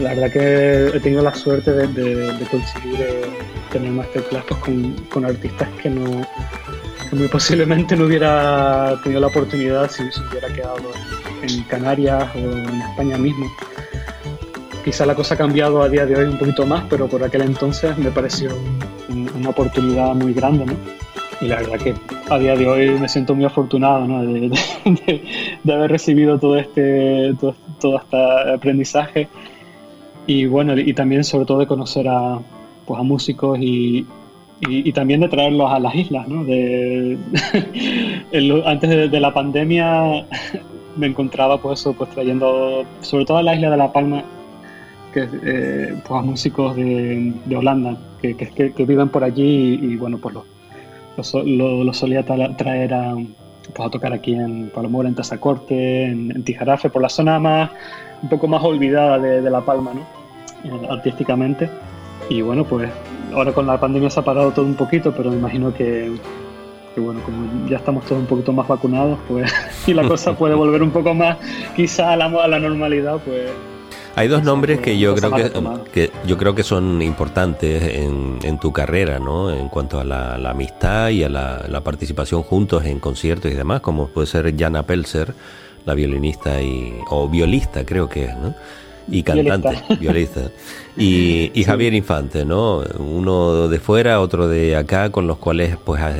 la 0.00 0.14
verdad 0.14 0.30
que 0.32 0.96
he 0.96 1.00
tenido 1.00 1.20
la 1.22 1.34
suerte 1.34 1.72
de, 1.72 1.86
de- 1.88 2.32
de 2.32 2.44
conseguir 2.46 3.00
eh, 3.00 3.22
tener 3.72 3.90
masterclass 3.90 4.44
pues, 4.46 4.60
con, 4.60 4.92
con 5.10 5.24
artistas 5.24 5.68
que 5.82 5.90
no 5.90 6.22
que 7.08 7.16
muy 7.16 7.28
posiblemente 7.28 7.96
no 7.96 8.06
hubiera 8.06 8.98
tenido 9.02 9.20
la 9.20 9.26
oportunidad 9.26 9.90
si, 9.90 10.10
se 10.10 10.20
hubiera 10.30 10.48
quedado 10.48 10.90
en 11.42 11.62
Canarias 11.64 12.24
o 12.34 12.38
en 12.38 12.80
España 12.80 13.18
mismo. 13.18 13.46
Quizá 14.84 15.06
la 15.06 15.14
cosa 15.14 15.34
ha 15.34 15.38
cambiado 15.38 15.82
a 15.82 15.88
día 15.88 16.06
de 16.06 16.16
hoy 16.16 16.24
un 16.24 16.38
poquito 16.38 16.66
más, 16.66 16.84
pero 16.88 17.08
por 17.08 17.22
aquel 17.22 17.42
entonces 17.42 17.96
me 17.98 18.10
pareció 18.10 18.50
una 19.08 19.50
oportunidad 19.50 20.14
muy 20.14 20.32
grande, 20.32 20.66
¿no? 20.66 20.74
Y 21.40 21.48
la 21.48 21.56
verdad 21.56 21.78
que 21.78 21.94
a 22.30 22.38
día 22.38 22.56
de 22.56 22.68
hoy 22.68 22.90
me 22.98 23.08
siento 23.08 23.34
muy 23.34 23.44
afortunado 23.44 24.06
¿no? 24.06 24.22
de, 24.22 24.50
de, 25.64 25.72
haber 25.72 25.90
recibido 25.90 26.38
todo 26.38 26.56
este, 26.56 27.34
todo, 27.40 27.56
todo 27.80 27.98
este 27.98 28.16
aprendizaje 28.54 29.28
y 30.26 30.46
bueno, 30.46 30.78
y 30.78 30.94
también 30.94 31.24
sobre 31.24 31.46
todo 31.46 31.58
de 31.58 31.66
conocer 31.66 32.06
a, 32.08 32.38
pues, 32.86 33.00
a 33.00 33.02
músicos 33.02 33.58
y, 33.60 34.06
y, 34.60 34.92
también 34.92 35.20
de 35.20 35.28
traerlos 35.28 35.70
a 35.70 35.78
las 35.78 35.94
islas. 35.94 36.28
¿no? 36.28 36.44
De, 36.44 37.18
antes 38.66 39.10
de, 39.10 39.20
la 39.20 39.34
pandemia 39.34 40.26
me 40.96 41.06
encontraba 41.06 41.58
pues 41.58 41.80
eso, 41.80 41.92
pues 41.92 42.10
trayendo 42.10 42.84
sobre 43.00 43.24
todo 43.24 43.38
a 43.38 43.42
la 43.42 43.54
isla 43.54 43.70
de 43.70 43.76
La 43.76 43.92
Palma 43.92 44.24
que, 45.12 45.28
eh, 45.44 45.94
pues 46.06 46.20
a 46.20 46.22
músicos 46.22 46.76
de, 46.76 47.32
de 47.44 47.56
Holanda 47.56 47.96
que, 48.20 48.36
que, 48.36 48.84
viven 48.84 49.08
por 49.08 49.24
allí 49.24 49.78
y, 49.82 49.96
bueno, 49.96 50.18
pues 50.18 50.34
los 50.34 51.34
lo, 51.34 51.84
lo, 51.84 51.92
solía 51.92 52.24
traer 52.24 52.94
a, 52.94 53.14
pues 53.14 53.86
a 53.86 53.90
tocar 53.90 54.12
aquí 54.12 54.34
en 54.34 54.70
Palomora, 54.70 55.08
en 55.08 55.14
Tazacorte, 55.14 56.04
en, 56.04 56.42
Tijarafe, 56.44 56.88
por 56.88 57.02
la 57.02 57.08
zona 57.08 57.38
más 57.38 57.70
un 58.22 58.28
poco 58.28 58.46
más 58.46 58.62
olvidada 58.62 59.18
de, 59.18 59.42
de 59.42 59.50
La 59.50 59.60
Palma, 59.60 59.92
¿no? 59.92 60.22
Eh, 60.64 60.86
artísticamente. 60.88 61.68
Y 62.32 62.40
bueno, 62.40 62.64
pues 62.64 62.90
ahora 63.34 63.52
con 63.52 63.66
la 63.66 63.78
pandemia 63.78 64.08
se 64.08 64.18
ha 64.18 64.24
parado 64.24 64.52
todo 64.52 64.64
un 64.64 64.74
poquito, 64.74 65.12
pero 65.12 65.30
me 65.30 65.36
imagino 65.36 65.74
que, 65.74 66.10
bueno, 66.96 67.20
como 67.26 67.68
ya 67.68 67.76
estamos 67.76 68.06
todos 68.06 68.22
un 68.22 68.26
poquito 68.26 68.54
más 68.54 68.66
vacunados, 68.66 69.18
pues 69.28 69.52
y 69.86 69.92
la 69.92 70.08
cosa 70.08 70.34
puede 70.34 70.54
volver 70.54 70.82
un 70.82 70.90
poco 70.90 71.12
más 71.12 71.36
quizá 71.76 72.14
a 72.14 72.16
la, 72.16 72.24
a 72.24 72.48
la 72.48 72.58
normalidad, 72.58 73.18
pues 73.22 73.50
hay 74.14 74.28
dos 74.28 74.42
nombres 74.42 74.80
que 74.80 74.98
yo 74.98 75.14
creo 75.14 75.30
que, 75.30 75.50
que, 75.92 76.10
yo 76.26 76.36
creo 76.38 76.54
que 76.54 76.62
son 76.62 77.00
importantes 77.02 77.82
en, 77.82 78.38
en 78.42 78.58
tu 78.58 78.72
carrera, 78.72 79.18
¿no? 79.18 79.50
En 79.50 79.68
cuanto 79.68 80.00
a 80.00 80.04
la, 80.04 80.36
la 80.38 80.50
amistad 80.50 81.08
y 81.10 81.24
a 81.24 81.30
la, 81.30 81.64
la, 81.68 81.80
participación 81.82 82.42
juntos 82.42 82.84
en 82.84 82.98
conciertos 82.98 83.50
y 83.50 83.54
demás, 83.54 83.80
como 83.80 84.08
puede 84.08 84.26
ser 84.26 84.54
Jana 84.58 84.82
Pelser, 84.84 85.34
la 85.86 85.94
violinista 85.94 86.60
y 86.62 86.94
o 87.08 87.26
violista 87.28 87.86
creo 87.86 88.08
que 88.08 88.26
es, 88.26 88.36
¿no? 88.36 88.54
Y 89.08 89.22
cantante, 89.22 89.82
violista. 90.00 90.50
Y, 90.96 91.50
y 91.54 91.64
Javier 91.64 91.94
Infante, 91.94 92.44
¿no? 92.44 92.82
Uno 92.98 93.68
de 93.68 93.78
fuera, 93.80 94.20
otro 94.20 94.48
de 94.48 94.76
acá, 94.76 95.10
con 95.10 95.26
los 95.26 95.38
cuales 95.38 95.76
pues 95.84 96.02
has 96.02 96.16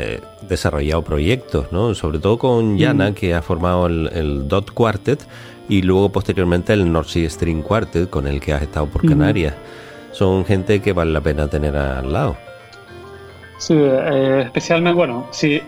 desarrollado 0.48 1.02
proyectos, 1.02 1.70
¿no? 1.72 1.94
Sobre 1.94 2.18
todo 2.18 2.38
con 2.38 2.78
Yana, 2.78 3.10
mm. 3.10 3.14
que 3.14 3.34
ha 3.34 3.42
formado 3.42 3.86
el, 3.86 4.10
el, 4.12 4.48
Dot 4.48 4.72
Quartet 4.72 5.26
y 5.68 5.82
luego 5.82 6.10
posteriormente 6.10 6.72
el 6.72 6.90
North 6.90 7.08
Sea 7.08 7.28
String 7.28 7.62
Quartet, 7.62 8.10
con 8.10 8.26
el 8.26 8.40
que 8.40 8.52
has 8.52 8.62
estado 8.62 8.86
por 8.86 9.06
Canarias. 9.06 9.54
Son 10.12 10.44
gente 10.44 10.80
que 10.80 10.92
vale 10.92 11.12
la 11.12 11.20
pena 11.20 11.48
tener 11.48 11.76
al 11.76 12.12
lado. 12.12 12.36
Sí, 13.58 13.74
eh, 13.76 14.42
especialmente, 14.44 14.96
bueno, 14.96 15.28
sí. 15.30 15.62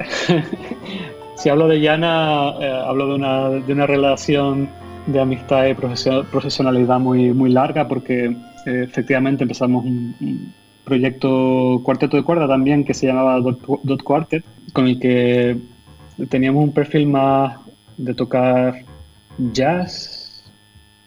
si 1.37 1.49
hablo 1.49 1.69
de 1.69 1.81
Yana, 1.81 2.51
eh, 2.61 2.83
hablo 2.87 3.07
de 3.07 3.15
una, 3.15 3.49
de 3.51 3.73
una 3.73 3.87
relación 3.87 4.69
de 5.07 5.21
amistad 5.21 5.67
y 5.67 5.75
profesionalidad 5.75 6.99
muy, 6.99 7.33
muy 7.33 7.51
larga 7.51 7.87
porque 7.87 8.27
eh, 8.67 8.85
efectivamente 8.85 9.45
empezamos 9.45 9.85
un, 9.85 10.53
proyecto 10.85 11.81
cuarteto 11.83 12.17
de 12.17 12.23
cuerda 12.23 12.47
también 12.47 12.85
que 12.85 12.93
se 12.93 13.07
llamaba 13.07 13.41
Dot, 13.41 14.03
Quartet, 14.03 14.45
con 14.75 14.87
el 14.87 15.01
que 15.01 15.57
teníamos 16.29 16.63
un 16.63 16.73
perfil 16.73 17.07
más 17.07 17.59
de 17.97 18.13
tocar 18.13 18.85
jazz 19.53 20.45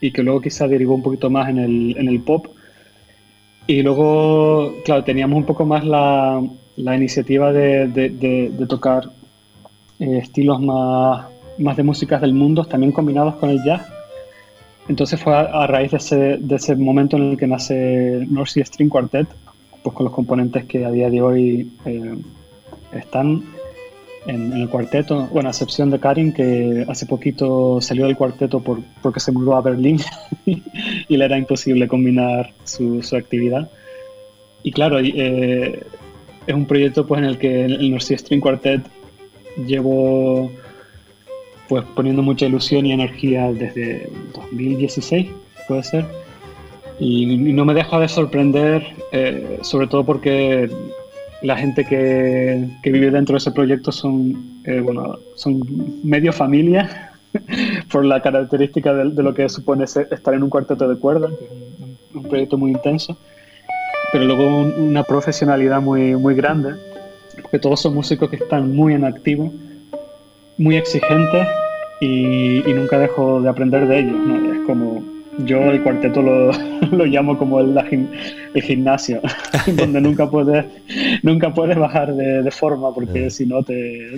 y 0.02 0.12
que 0.12 0.24
luego 0.24 0.42
quizá 0.42 0.68
derivó 0.68 0.96
un 0.96 1.04
poquito 1.04 1.30
más 1.30 1.50
en 1.50 1.60
el, 1.60 1.96
en 1.98 2.08
el 2.08 2.22
pop. 2.22 2.48
Y 3.68 3.84
luego, 3.84 4.74
claro, 4.84 5.04
teníamos 5.04 5.38
un 5.38 5.46
poco 5.46 5.66
más 5.66 5.86
la, 5.86 6.42
la 6.78 6.96
iniciativa 6.96 7.52
de, 7.52 7.88
de, 7.88 8.10
de, 8.10 8.66
tocar 8.68 9.10
eh, 10.00 10.20
estilos 10.20 10.62
más 10.62 11.26
más 11.58 11.78
de 11.78 11.84
músicas 11.84 12.22
del 12.22 12.34
mundo, 12.34 12.66
también 12.66 12.92
combinados 12.92 13.36
con 13.36 13.50
el 13.50 13.64
jazz. 13.64 13.88
Entonces 14.88 15.22
fue 15.22 15.36
a, 15.36 15.68
raíz 15.68 15.92
de 15.92 15.98
ese, 15.98 16.38
de 16.38 16.56
ese, 16.56 16.76
momento 16.76 17.18
en 17.18 17.32
el 17.32 17.38
que 17.38 17.48
nace 17.48 18.26
North 18.30 18.50
Sea 18.50 18.64
String 18.64 18.90
Quartet, 18.90 19.28
pues 19.84 19.96
con 19.96 20.06
los 20.06 20.14
componentes 20.14 20.66
que 20.66 20.86
a 20.86 20.92
día 20.92 21.10
de 21.10 21.22
hoy 21.22 21.72
eh, 21.86 22.16
están 22.94 23.44
en, 24.26 24.54
el 24.54 24.70
cuarteto, 24.70 25.28
bueno, 25.32 25.50
a 25.50 25.52
excepción 25.52 25.90
de 25.90 26.00
Karin, 26.00 26.34
que 26.34 26.86
hace 26.88 27.06
poquito 27.06 27.82
salió 27.82 28.06
del 28.06 28.16
cuarteto 28.16 28.62
por, 28.62 28.82
porque 29.02 29.20
se 29.20 29.32
mudó 29.32 29.56
a 29.56 29.62
Berlín 29.62 30.00
y 30.46 31.18
le 31.18 31.26
era 31.26 31.38
imposible 31.38 31.88
combinar 31.88 32.52
su, 32.64 33.02
su 33.04 33.16
actividad. 33.16 33.70
Y 34.64 34.72
claro, 34.72 35.00
eh, 35.00 35.84
es 36.46 36.54
un 36.54 36.66
proyecto 36.66 37.06
pues, 37.06 37.20
en 37.20 37.26
el 37.26 37.38
que 37.38 37.66
el 37.66 37.92
North 37.92 38.04
Sea 38.04 38.18
String 38.18 38.42
Quartet 38.42 38.82
llevo 39.66 40.52
pues 41.68 41.84
poniendo 41.96 42.22
mucha 42.22 42.46
ilusión 42.46 42.86
y 42.86 42.94
energía 42.94 43.52
desde 43.52 44.10
2016, 44.34 45.28
puede 45.68 45.84
ser. 45.84 46.06
Y, 47.00 47.38
no 47.38 47.66
me 47.66 47.74
deja 47.74 48.00
de 48.00 48.08
sorprender, 48.08 48.84
eh, 49.12 49.60
sobre 49.62 49.88
todo 49.88 50.04
porque 50.04 50.70
la 51.42 51.58
gente 51.58 51.86
que, 51.86 52.68
vive 52.84 53.12
dentro 53.12 53.34
de 53.34 53.38
ese 53.38 53.52
proyecto 53.52 53.92
son, 53.92 54.62
eh, 54.64 54.80
bueno, 54.80 55.18
son 55.36 55.62
medio 56.04 56.34
familia, 56.34 57.12
por 57.92 58.06
la 58.06 58.22
característica 58.22 58.94
de, 58.94 59.22
lo 59.22 59.34
que 59.34 59.48
supone 59.50 59.84
estar 59.84 60.34
en 60.34 60.44
un 60.44 60.50
cuarteto 60.50 60.88
de 60.88 60.98
cuerda, 60.98 61.28
que 61.28 61.46
es 61.46 62.16
un, 62.16 62.24
proyecto 62.24 62.58
muy 62.58 62.72
intenso, 62.72 63.16
pero 64.12 64.26
luego 64.26 64.48
un, 64.48 64.74
una 64.80 65.04
profesionalidad 65.04 65.82
muy, 65.82 66.16
muy 66.16 66.34
grande, 66.34 66.74
porque 67.42 67.60
todos 67.60 67.82
son 67.82 67.94
músicos 67.94 68.30
que 68.30 68.38
están 68.38 68.76
muy 68.76 68.94
en 68.94 69.06
activo 69.06 69.54
muy 70.58 70.78
exigentes 70.78 71.48
y, 72.00 72.70
y, 72.70 72.74
nunca 72.74 73.00
dejo 73.00 73.42
de 73.42 73.50
aprender 73.50 73.88
de 73.88 74.00
ellos. 74.00 74.18
¿no? 74.18 74.54
Es 74.54 74.60
como 74.66 75.04
yo 75.40 75.60
el 75.72 75.82
cuarteto 75.84 76.22
lo, 76.22 76.52
lo 76.92 77.06
llamo 77.06 77.38
como 77.38 77.60
el, 77.60 77.78
el 78.54 78.62
gimnasio, 78.62 79.22
donde 79.76 80.02
nunca 80.02 80.30
puedes, 80.30 80.66
nunca 81.24 81.54
puedes 81.54 81.78
bajar 81.78 82.14
de, 82.16 82.44
de 82.44 82.52
forma 82.52 82.94
porque 82.94 83.30
si 83.30 83.46
no 83.46 83.64
te, 83.64 84.18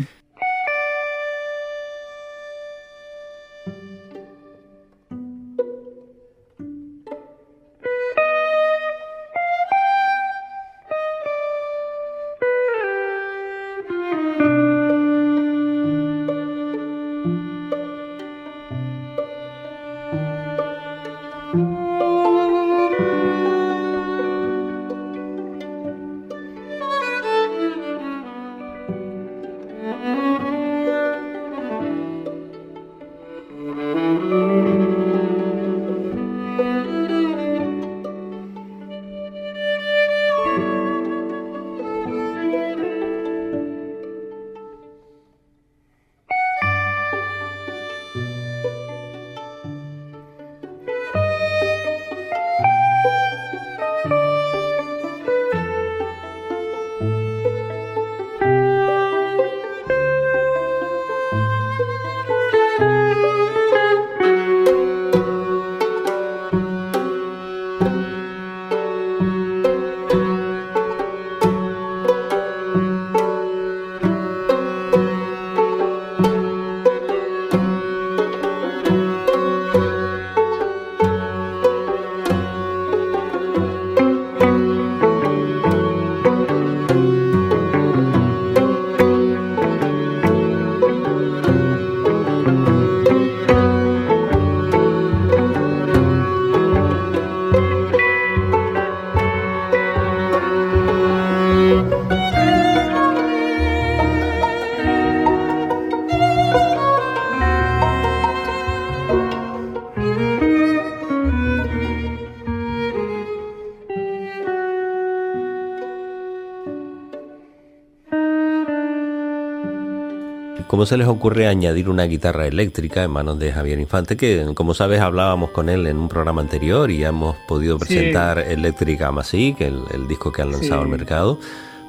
¿Cómo 120.69 120.85
se 120.85 120.97
les 120.97 121.07
ocurre 121.07 121.47
añadir 121.47 121.89
una 121.89 122.03
guitarra 122.03 122.45
eléctrica 122.45 123.03
en 123.03 123.09
manos 123.09 123.39
de 123.39 123.51
Javier 123.51 123.79
Infante? 123.79 124.15
Que, 124.15 124.51
como 124.53 124.75
sabes, 124.75 125.01
hablábamos 125.01 125.49
con 125.49 125.67
él 125.67 125.87
en 125.87 125.97
un 125.97 126.07
programa 126.07 126.41
anterior 126.41 126.91
y 126.91 127.03
hemos 127.03 127.35
podido 127.47 127.79
presentar 127.79 128.37
Eléctrica 128.37 129.11
Masic, 129.11 129.61
el, 129.61 129.81
el 129.91 130.07
disco 130.07 130.31
que 130.31 130.43
han 130.43 130.51
lanzado 130.51 130.81
al 130.81 130.87
mercado. 130.87 131.39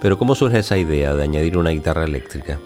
Pero 0.00 0.16
¿cómo 0.16 0.34
surge 0.34 0.60
esa 0.60 0.78
idea 0.78 1.14
de 1.14 1.22
añadir 1.22 1.58
una 1.58 1.68
guitarra 1.68 2.04
eléctrica? 2.04 2.58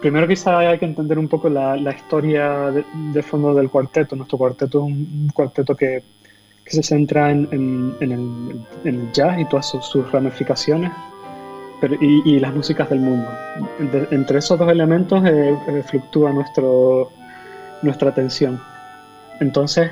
Primero 0.00 0.26
quizá 0.26 0.60
hay 0.60 0.78
que 0.78 0.86
entender 0.86 1.18
un 1.18 1.28
poco 1.28 1.50
la, 1.50 1.76
historia 1.94 2.70
de, 3.12 3.22
fondo 3.22 3.52
del 3.52 3.68
cuarteto. 3.68 4.16
Nuestro 4.16 4.38
cuarteto 4.38 4.78
es 4.78 4.84
un, 4.84 5.30
cuarteto 5.34 5.76
que, 5.76 6.02
se 6.64 6.82
centra 6.82 7.30
en, 7.30 7.94
el, 8.00 9.12
jazz 9.12 9.38
y 9.38 9.44
todas 9.44 9.66
sus, 9.66 10.10
ramificaciones 10.10 10.92
y, 12.00 12.38
las 12.38 12.54
músicas 12.54 12.88
del 12.90 13.00
mundo. 13.00 13.28
entre 14.10 14.38
esos 14.38 14.58
dos 14.58 14.70
elementos 14.70 15.24
eh, 15.24 15.56
eh, 15.68 15.82
fluctúa 15.84 16.32
nuestro, 16.32 17.10
nuestra 17.82 18.10
atención. 18.10 18.60
Entonces, 19.40 19.90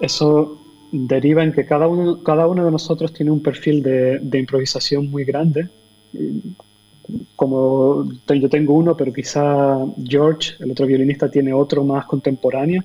eso 0.00 0.58
deriva 0.92 1.42
en 1.42 1.52
que 1.52 1.64
cada 1.64 1.88
uno, 1.88 2.22
cada 2.22 2.46
uno 2.46 2.64
de 2.64 2.70
nosotros 2.70 3.12
tiene 3.12 3.30
un 3.30 3.42
perfil 3.42 3.82
de, 3.82 4.38
improvisación 4.38 5.10
muy 5.10 5.24
grande 5.24 5.68
como 7.36 8.08
yo 8.28 8.48
tengo 8.48 8.74
uno, 8.74 8.96
pero 8.96 9.12
quizá 9.12 9.78
George, 10.02 10.54
el 10.60 10.72
otro 10.72 10.86
violinista, 10.86 11.30
tiene 11.30 11.52
otro 11.52 11.84
más 11.84 12.06
contemporáneo. 12.06 12.82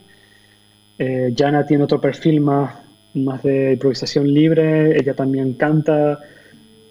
Eh, 0.98 1.34
Jana 1.36 1.66
tiene 1.66 1.84
otro 1.84 2.00
perfil 2.00 2.42
más, 2.42 2.76
más 3.16 3.42
de 3.44 3.74
improvisación 3.74 4.32
libre, 4.32 4.98
ella 4.98 5.14
también 5.16 5.54
canta. 5.54 6.20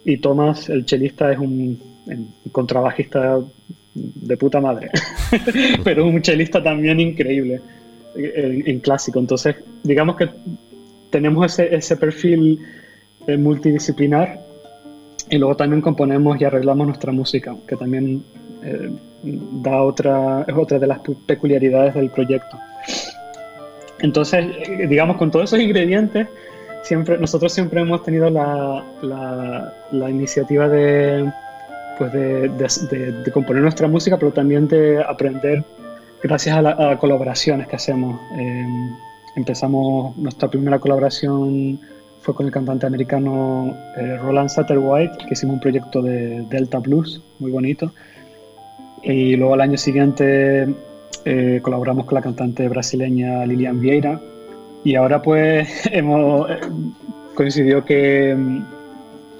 Y 0.04 0.16
Thomas, 0.18 0.68
el 0.68 0.84
chelista, 0.84 1.32
es 1.32 1.38
un, 1.38 1.78
contrabajista 2.52 3.40
de 3.94 4.36
puta 4.36 4.60
madre, 4.60 4.90
pero 5.84 6.06
un 6.06 6.22
chelista 6.22 6.62
también 6.62 7.00
increíble 7.00 7.60
en, 8.14 8.80
clásico. 8.80 9.18
Entonces, 9.18 9.56
digamos 9.82 10.16
que 10.16 10.28
tenemos 11.10 11.58
ese, 11.58 11.96
perfil 11.96 12.60
eh, 13.26 13.36
multidisciplinar 13.36 14.40
y 15.28 15.38
luego 15.38 15.56
también 15.56 15.82
componemos 15.82 16.40
y 16.40 16.44
arreglamos 16.44 16.86
nuestra 16.86 17.12
música, 17.12 17.54
que 17.66 17.76
también 17.76 18.22
eh, 18.62 18.90
da 19.22 19.82
otra, 19.82 20.44
es 20.46 20.54
otra 20.54 20.78
de 20.78 20.86
las 20.86 21.00
peculiaridades 21.26 21.94
del 21.94 22.10
proyecto. 22.10 22.58
Entonces, 24.00 24.46
eh, 24.66 24.86
digamos, 24.88 25.16
con 25.16 25.30
todos 25.30 25.46
esos 25.46 25.60
ingredientes, 25.60 26.26
siempre, 26.82 27.18
nosotros 27.18 27.52
siempre 27.52 27.80
hemos 27.80 28.02
tenido 28.02 28.30
la, 28.30 30.10
iniciativa 30.10 30.68
de, 30.68 31.30
pues 31.98 32.12
de, 32.12 33.30
componer 33.32 33.62
nuestra 33.62 33.88
música, 33.88 34.16
pero 34.18 34.32
también 34.32 34.68
de 34.68 35.02
aprender 35.02 35.64
gracias 36.22 36.56
a, 36.56 36.62
las 36.62 36.98
colaboraciones 36.98 37.66
que 37.68 37.76
hacemos. 37.76 38.20
Eh, 38.38 38.66
empezamos 39.36 40.16
nuestra 40.16 40.48
primera 40.48 40.78
colaboración 40.78 41.80
fue 42.20 42.34
con 42.34 42.46
el 42.46 42.52
cantante 42.52 42.86
americano 42.86 43.74
eh, 43.96 44.16
Roland 44.18 44.50
Satterwhite, 44.50 45.16
que 45.26 45.32
hicimos 45.32 45.54
un 45.54 45.60
proyecto 45.60 46.02
de 46.02 46.42
Delta 46.50 46.78
Blues, 46.78 47.22
muy 47.38 47.50
bonito. 47.50 47.92
Y 49.02 49.36
luego 49.36 49.54
al 49.54 49.62
año 49.62 49.78
siguiente 49.78 50.68
eh, 51.24 51.60
colaboramos 51.62 52.04
con 52.04 52.14
la 52.14 52.22
cantante 52.22 52.68
brasileña 52.68 53.46
Lilian 53.46 53.80
Vieira. 53.80 54.20
Y 54.84 54.94
ahora 54.94 55.22
pues 55.22 55.68
hemos 55.92 56.50
eh, 56.50 56.60
coincidió 57.34 57.84
que 57.84 58.34
mm, 58.36 58.64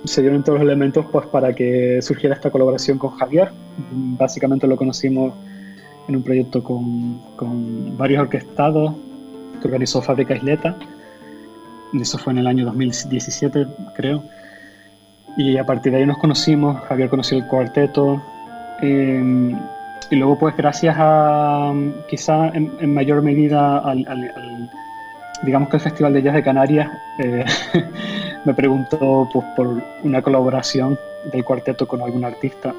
se 0.05 0.23
dieron 0.23 0.43
todos 0.43 0.59
los 0.59 0.67
elementos 0.67 1.07
pues 1.11 1.27
para 1.27 1.55
que 1.55 2.01
surgiera 2.03 2.35
esta 2.35 2.51
colaboración 2.51 2.99
con 2.99 3.11
Javier. 3.11 3.51
Básicamente 3.91 4.67
lo 4.67 4.77
conocimos 4.77 5.35
en 6.09 6.17
un 6.17 6.23
proyecto 6.23 6.63
con, 6.63 7.21
con 7.37 7.97
varios 7.97 8.23
orquestados 8.23 8.95
que 9.61 9.69
organizó 9.69 10.01
Fábrica 10.03 10.35
Isleta 10.35 10.77
eso 11.99 12.19
fue 12.19 12.33
en 12.33 12.39
el 12.39 12.47
año 12.47 12.65
2017, 12.67 13.67
creo. 13.97 14.23
Y 15.37 15.57
a 15.57 15.65
partir 15.65 15.93
de 15.93 15.99
ahí 15.99 16.07
nos 16.07 16.19
conocimos, 16.19 16.81
Javier 16.83 17.09
conoció 17.09 17.39
el 17.39 17.47
cuarteto. 17.47 18.23
Em, 18.81 19.59
y 20.11 20.17
luego, 20.17 20.39
pues, 20.39 20.57
gracias 20.57 20.95
a, 20.99 21.73
quizá 22.09 22.49
en, 22.49 22.95
mayor 22.95 23.23
medida 23.23 23.79
al, 23.79 24.71
digamos 25.43 25.69
que 25.69 25.77
el 25.77 25.83
Festival 25.83 26.13
de 26.13 26.23
Jazz 26.23 26.35
de 26.35 26.43
Canarias, 26.43 26.91
eh, 27.19 27.45
me 28.45 28.55
preguntó 28.55 29.29
pues, 29.33 29.47
por 29.57 29.83
una 30.03 30.23
colaboración 30.23 30.99
del 31.33 31.45
cuarteto 31.45 31.87
con 31.87 32.03
algún 32.03 32.25
artista 32.25 32.75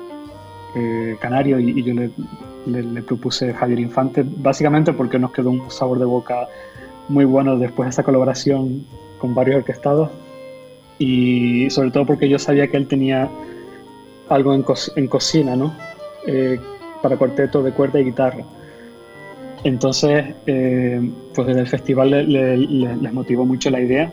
eh, 0.75 1.17
canario 1.19 1.59
y, 1.59 1.83
yo 1.83 1.93
le, 1.93 3.01
propuse 3.01 3.53
Javier 3.53 3.79
Infante, 3.79 4.23
básicamente 4.25 4.93
porque 4.93 5.19
nos 5.19 5.31
quedó 5.31 5.49
un 5.49 5.69
sabor 5.69 5.99
de 5.99 6.05
boca 6.05 6.47
muy 7.09 7.25
bueno 7.25 7.57
después 7.57 7.87
de 7.87 7.89
esa 7.89 8.03
colaboración 8.03 8.85
con 9.19 9.35
varios 9.35 9.57
orquestados 9.57 10.09
y 10.97 11.69
sobre 11.71 11.91
todo 11.91 12.05
porque 12.05 12.29
yo 12.29 12.39
sabía 12.39 12.67
que 12.67 12.77
él 12.77 12.87
tenía 12.87 13.29
algo 14.29 14.53
en, 14.53 14.63
en 14.95 15.07
cocina, 15.07 15.55
¿no? 15.55 15.73
Eh, 16.27 16.59
para 17.01 17.17
cuarteto 17.17 17.63
de 17.63 17.71
cuerda 17.71 17.99
y 17.99 18.05
guitarra. 18.05 18.43
Entonces, 19.63 20.33
eh, 20.47 21.11
pues 21.35 21.47
desde 21.47 21.61
el 21.61 21.67
festival 21.67 22.09
les 22.09 23.13
motivó 23.13 23.45
mucho 23.45 23.69
la 23.69 23.79
idea 23.79 24.11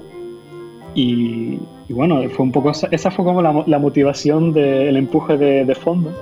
y, 0.95 1.59
bueno, 1.89 2.29
fue 2.31 2.45
un 2.45 2.53
poco 2.53 2.71
esa, 2.71 3.11
fue 3.11 3.25
como 3.25 3.41
la, 3.41 3.79
motivación 3.79 4.53
del 4.53 4.97
empuje 4.97 5.37
de, 5.37 5.75
fondo. 5.75 6.13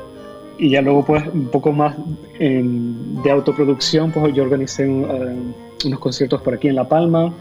Y 0.59 0.71
ya 0.71 0.81
luego 0.81 1.05
pues 1.05 1.23
un 1.33 1.49
poco 1.49 1.73
más 1.73 1.97
de 2.39 3.31
autoproducción, 3.31 4.11
pues 4.11 4.35
yo 4.35 4.43
organicé 4.43 4.85
eh, 4.85 5.37
unos 5.85 5.99
conciertos 5.99 6.41
por 6.43 6.55
aquí 6.55 6.69
en 6.69 6.77
La 6.77 6.89
Palma, 6.89 7.33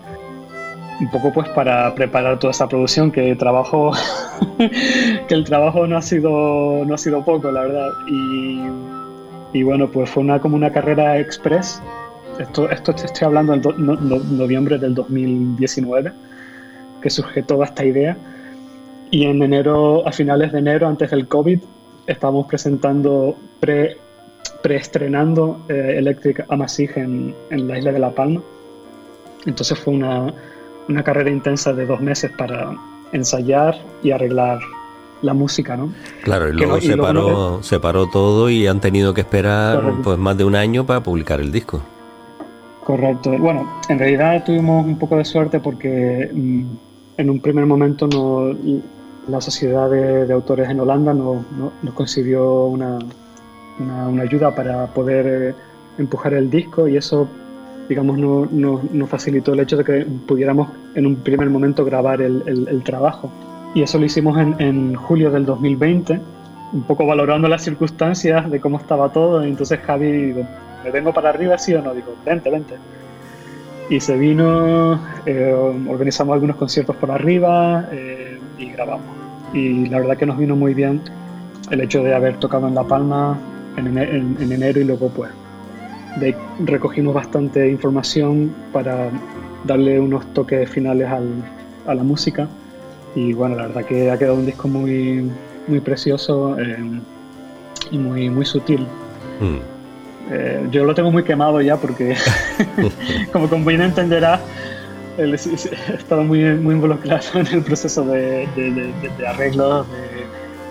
un 0.99 1.09
poco 1.11 1.31
pues 1.33 1.49
para 1.49 1.93
preparar 1.95 2.39
toda 2.39 2.51
esta 2.51 2.67
producción 2.67 3.11
que 3.11 3.36
trabajo 3.36 3.91
que 4.57 5.33
el 5.33 5.43
trabajo 5.43 5.86
no 5.88 5.97
ha 5.97 6.01
sido 6.01 6.86
no 6.86 6.93
ha 6.93 6.97
sido 6.97 7.23
poco 7.23 7.51
la 7.51 7.61
verdad. 7.61 7.89
Y, 8.07 8.59
y 9.56 9.64
bueno 9.64 9.89
pues 9.89 10.10
fue 10.10 10.22
una 10.22 10.38
como 10.41 10.58
una 10.58 10.70
carrera 10.70 11.18
express. 11.18 11.82
Esto 12.38 12.70
esto 12.70 12.91
estoy 12.91 13.26
hablando 13.26 13.53
en 13.53 14.38
noviembre 14.38 14.78
del 14.78 14.93
2019 14.93 16.12
que 17.01 17.10
surge 17.10 17.41
toda 17.41 17.64
esta 17.64 17.86
idea. 17.86 18.18
Y 19.12 19.24
en 19.24 19.41
enero 19.41 20.06
a 20.06 20.12
finales 20.12 20.51
de 20.51 20.60
enero 20.60 20.89
antes 20.89 21.10
del 21.10 21.30
covid 21.30 21.60
estábamos 22.06 22.47
presentando 22.47 23.38
pre 23.62 23.95
preestrenando 24.62 25.62
eh, 25.70 25.95
Electric 25.99 26.45
Amasig 26.49 26.91
en, 26.97 27.34
en 27.49 27.68
la 27.68 27.78
isla 27.78 27.93
de 27.93 27.99
La 27.99 28.12
Palma. 28.12 28.41
Entonces 29.45 29.80
fue 29.80 29.93
una 29.93 30.34
una 30.89 31.01
carrera 31.01 31.30
intensa 31.30 31.72
de 31.72 31.86
dos 31.86 32.01
meses 32.01 32.30
para 32.38 32.76
ensayar 33.14 33.78
y 34.03 34.12
arreglar 34.12 34.60
la 35.26 35.34
música, 35.34 35.76
¿no? 35.76 35.91
Claro, 36.23 36.49
y 36.49 36.53
luego, 36.53 36.80
se, 37.61 37.80
paró, 37.80 38.09
todo 38.09 38.49
y 38.49 38.67
han 38.67 38.80
tenido 38.80 39.13
que 39.13 39.21
esperar 39.21 39.82
pues 40.03 40.17
más 40.17 40.38
de 40.38 40.43
un 40.43 40.55
año 40.55 40.86
para 40.86 41.01
publicar 41.01 41.39
el 41.39 41.51
disco. 41.51 41.82
Correcto. 42.84 43.32
Bueno, 43.38 43.67
en 43.89 43.97
realidad 43.97 44.43
tuvimos 44.45 44.86
un 44.86 44.97
poco 44.99 45.17
de 45.17 45.26
suerte 45.26 45.59
porque 45.59 46.30
mm, 46.32 46.63
en 47.17 47.30
un 47.30 47.39
primer 47.39 47.65
momento 47.65 48.07
no, 48.07 48.55
la 49.28 49.41
Sociedad 49.41 49.89
de, 49.89 50.32
Autores 50.32 50.69
en 50.69 50.80
Holanda 50.80 51.13
nos 51.13 51.38
no, 51.51 51.71
consiguió 51.93 52.65
una, 52.65 52.99
una, 53.80 54.21
ayuda 54.21 54.53
para 54.53 54.86
poder 54.88 55.26
eh, 55.28 55.55
empujar 55.97 56.34
el 56.36 56.49
disco 56.49 56.88
y 56.88 56.97
eso 56.97 57.28
digamos, 57.89 58.17
nos 58.17 58.51
no, 58.51 59.07
facilitó 59.07 59.53
el 59.53 59.59
hecho 59.59 59.78
de 59.78 59.84
que 59.84 60.05
pudiéramos 60.28 60.69
en 60.95 61.05
un 61.05 61.17
primer 61.17 61.49
momento 61.49 61.86
grabar 61.86 62.21
el, 62.21 62.43
el, 62.47 62.84
trabajo. 62.84 63.32
Y 63.76 63.84
eso 63.84 63.99
lo 63.99 64.05
hicimos 64.05 64.39
en, 64.39 64.55
en, 64.59 64.95
julio 64.95 65.30
del 65.30 65.45
2020, 65.45 66.19
un 66.73 66.84
poco 66.84 67.05
valorando 67.05 67.47
las 67.47 67.61
circunstancias 67.61 68.49
de 68.49 68.59
cómo 68.59 68.78
estaba 68.78 69.09
todo. 69.09 69.45
Y 69.45 69.49
entonces 69.49 69.80
Javi, 69.82 70.11
digo, 70.11 70.47
¿me 70.84 70.89
vengo 70.89 71.13
para 71.13 71.30
arriba, 71.30 71.57
sí 71.57 71.76
o 71.76 71.82
no? 71.82 71.93
Digo, 71.93 72.15
vente, 72.26 72.49
vente. 72.49 72.76
Y 73.89 73.99
se 73.99 74.17
vino, 74.17 74.99
eh, 75.28 75.53
organizamos 75.88 76.34
algunos 76.34 76.55
conciertos 76.55 76.95
por 76.95 77.11
arriba 77.11 77.88
eh, 77.91 78.39
y 78.57 78.71
grabamos. 78.71 79.05
Y 79.53 79.88
la 79.88 79.99
verdad 79.99 80.17
que 80.17 80.26
nos 80.26 80.38
vino 80.38 80.55
muy 80.55 80.73
bien 80.73 81.01
el 81.69 81.82
hecho 81.82 82.01
de 82.01 82.15
haber 82.15 82.38
tocado 82.38 82.67
en 82.67 82.76
La 82.76 82.84
Palma 82.84 83.38
en, 83.78 83.97
en, 83.97 84.38
en 84.39 84.51
enero 84.51 84.80
y 84.80 84.86
luego 84.86 85.09
pues 85.09 85.32
de 86.17 86.36
recogimos 86.63 87.13
bastante 87.13 87.69
información 87.69 88.53
para 88.71 89.09
darle 89.65 89.99
unos 89.99 90.26
toques 90.34 90.69
finales 90.69 91.09
al, 91.09 91.43
a 91.86 91.93
la 91.93 92.03
música. 92.03 92.47
Y 93.16 93.34
bueno, 93.34 93.55
la 93.55 93.68
verdad 93.68 93.86
que 93.86 94.11
ha 94.11 94.18
quedado 94.18 94.36
un 94.36 94.45
disco 94.45 94.68
muy, 94.68 95.32
muy 95.68 95.80
precioso 95.80 96.59
eh, 96.59 96.78
y 97.91 97.97
muy, 97.97 98.30
muy 98.30 98.45
sutil. 98.45 98.86
Mm. 99.39 99.57
Eh, 100.32 100.68
yo 100.72 100.84
lo 100.84 100.93
tengo 100.93 101.11
muy 101.11 101.24
quemado 101.24 101.61
ya 101.61 101.78
porque, 101.78 102.16
como, 103.32 103.49
como 103.49 103.66
bien 103.66 103.82
entenderá, 103.82 104.41
he 105.18 105.34
estado 105.34 106.24
muy, 106.24 106.43
muy 106.55 106.76
involucrado 106.76 107.24
en 107.39 107.47
el 107.47 107.61
proceso 107.61 108.03
de, 108.03 108.47
de, 108.55 108.72
de, 108.72 109.09
de 109.18 109.28
arreglos, 109.28 109.86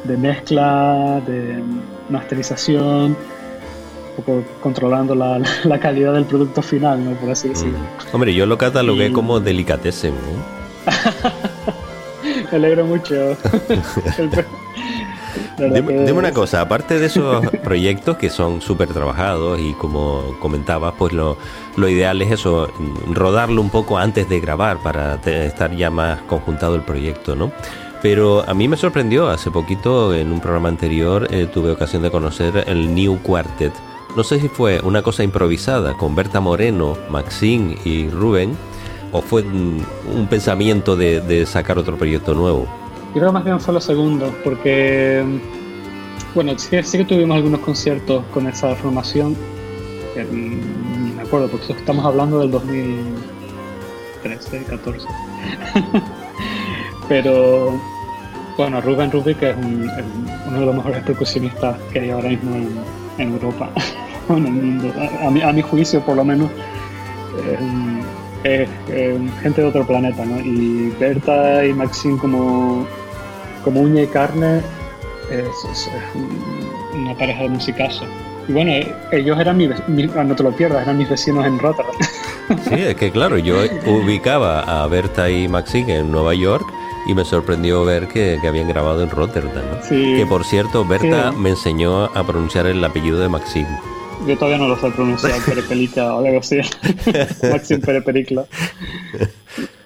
de, 0.04 0.16
mezcla, 0.18 1.22
de 1.26 1.62
masterización 2.10 3.16
un 3.16 4.16
poco 4.16 4.44
controlando 4.60 5.14
la, 5.14 5.40
la, 5.64 5.80
calidad 5.80 6.12
del 6.12 6.24
producto 6.24 6.60
final, 6.60 7.02
¿no? 7.04 7.12
Por 7.12 7.30
así 7.30 7.48
decirlo. 7.48 7.78
Mm. 7.78 8.14
Hombre, 8.14 8.34
yo 8.34 8.44
lo 8.44 8.58
catalogué 8.58 9.12
como 9.12 9.40
delicatessen. 9.40 10.12
¿eh? 10.12 10.90
Me 12.54 12.58
alegro 12.58 12.86
mucho. 12.86 13.14
Dime, 15.58 16.12
una 16.12 16.30
cosa, 16.30 16.60
aparte 16.60 17.00
de 17.00 17.06
esos 17.06 17.44
proyectos 17.64 18.16
que 18.16 18.30
son 18.30 18.60
súper 18.60 18.92
trabajados 18.92 19.58
y 19.58 19.72
como 19.72 20.36
comentabas, 20.38 20.94
pues 20.96 21.12
lo, 21.12 21.36
lo, 21.76 21.88
ideal 21.88 22.22
es 22.22 22.30
eso, 22.30 22.72
rodarlo 23.10 23.60
un 23.60 23.70
poco 23.70 23.98
antes 23.98 24.28
de 24.28 24.38
grabar 24.38 24.78
para 24.84 25.16
estar 25.24 25.74
ya 25.74 25.90
más 25.90 26.20
conjuntado 26.28 26.76
el 26.76 26.82
proyecto, 26.82 27.34
¿no? 27.34 27.50
Pero 28.02 28.48
a 28.48 28.54
mí 28.54 28.68
me 28.68 28.76
sorprendió, 28.76 29.28
hace 29.28 29.50
poquito 29.50 30.14
en 30.14 30.30
un 30.30 30.38
programa 30.38 30.68
anterior 30.68 31.26
eh, 31.32 31.48
tuve 31.52 31.72
ocasión 31.72 32.02
de 32.02 32.12
conocer 32.12 32.62
el 32.68 32.94
New 32.94 33.18
Quartet. 33.20 33.72
No 34.16 34.22
sé 34.22 34.38
si 34.38 34.46
fue 34.46 34.80
una 34.84 35.02
cosa 35.02 35.24
improvisada 35.24 35.94
con 35.94 36.14
Berta 36.14 36.38
Moreno, 36.38 36.96
Maxine 37.10 37.76
y 37.84 38.08
Rubén, 38.10 38.56
o 39.14 39.22
fue 39.22 39.40
un, 39.42 39.86
pensamiento 40.28 40.96
de, 40.96 41.46
sacar 41.46 41.78
otro 41.78 41.96
proyecto 41.96 42.34
nuevo. 42.34 42.66
Yo 43.14 43.20
creo 43.20 43.32
más 43.32 43.44
bien 43.44 43.60
fue 43.60 43.72
lo 43.72 43.80
segundo, 43.80 44.34
porque, 44.42 45.24
bueno, 46.34 46.58
sí, 46.58 46.70
que 46.70 47.04
tuvimos 47.04 47.36
algunos 47.36 47.60
conciertos 47.60 48.24
con 48.34 48.48
esa 48.48 48.74
formación, 48.74 49.36
me 51.16 51.22
acuerdo, 51.22 51.46
porque 51.46 51.74
estamos 51.74 52.04
hablando 52.04 52.40
del 52.40 52.50
2013, 52.50 54.64
14. 54.64 55.06
Pero, 57.08 57.80
bueno, 58.56 58.80
Rubén 58.80 59.12
Rubik 59.12 59.40
es, 59.42 59.54
uno 60.48 60.58
de 60.58 60.66
los 60.66 60.74
mejores 60.74 61.04
percusionistas 61.04 61.78
que 61.92 62.00
hay 62.00 62.10
ahora 62.10 62.30
mismo 62.30 62.56
en, 63.18 63.32
Europa, 63.32 63.70
en 64.28 64.44
el 64.44 64.52
mundo. 64.52 64.92
A, 65.24 65.30
mi, 65.30 65.40
a 65.40 65.52
mi 65.52 65.62
juicio, 65.62 66.00
por 66.00 66.16
lo 66.16 66.24
menos, 66.24 66.50
es, 67.48 67.60
gente 68.44 69.62
de 69.62 69.64
otro 69.66 69.86
planeta, 69.86 70.24
¿no? 70.24 70.38
Y 70.40 70.92
Berta 71.00 71.64
y 71.64 71.72
Maxine 71.72 72.18
como 72.18 72.86
como 73.64 73.80
uña 73.80 74.02
y 74.02 74.06
carne 74.06 74.60
es, 75.30 75.90
una 76.94 77.14
pareja 77.16 77.44
de 77.44 77.48
musicazos. 77.48 78.06
Y 78.46 78.52
bueno, 78.52 78.72
ellos 79.10 79.40
eran 79.40 79.56
mi, 79.56 79.66
no 79.66 80.36
te 80.36 80.42
lo 80.42 80.52
pierdas, 80.52 80.82
eran 80.82 80.98
mis 80.98 81.08
vecinos 81.08 81.46
en 81.46 81.58
Rotterdam. 81.58 81.94
Sí, 82.68 82.74
es 82.74 82.94
que 82.96 83.10
claro, 83.10 83.38
yo 83.38 83.56
ubicaba 83.86 84.60
a 84.60 84.86
Berta 84.86 85.30
y 85.30 85.48
Maxine 85.48 86.00
en 86.00 86.12
Nueva 86.12 86.34
York 86.34 86.66
y 87.06 87.14
me 87.14 87.24
sorprendió 87.24 87.86
ver 87.86 88.06
que, 88.06 88.38
habían 88.46 88.68
grabado 88.68 89.02
en 89.02 89.08
Rotterdam. 89.08 89.64
Que 89.88 90.26
por 90.28 90.44
cierto, 90.44 90.84
Berta 90.84 91.32
me 91.32 91.48
enseñó 91.48 92.04
a 92.04 92.22
pronunciar 92.26 92.66
el 92.66 92.84
apellido 92.84 93.18
de 93.18 93.30
Maxine. 93.30 93.80
Yo 94.26 94.36
todavía 94.36 94.58
no 94.58 94.68
lo 94.68 94.76
sé 94.76 94.90
pronunciar, 94.90 95.32
Perepelica 95.46 96.14
o 96.14 96.24
algo 96.24 96.38
así. 96.38 96.58
Maxine 97.50 97.80
Perepericla. 97.80 98.46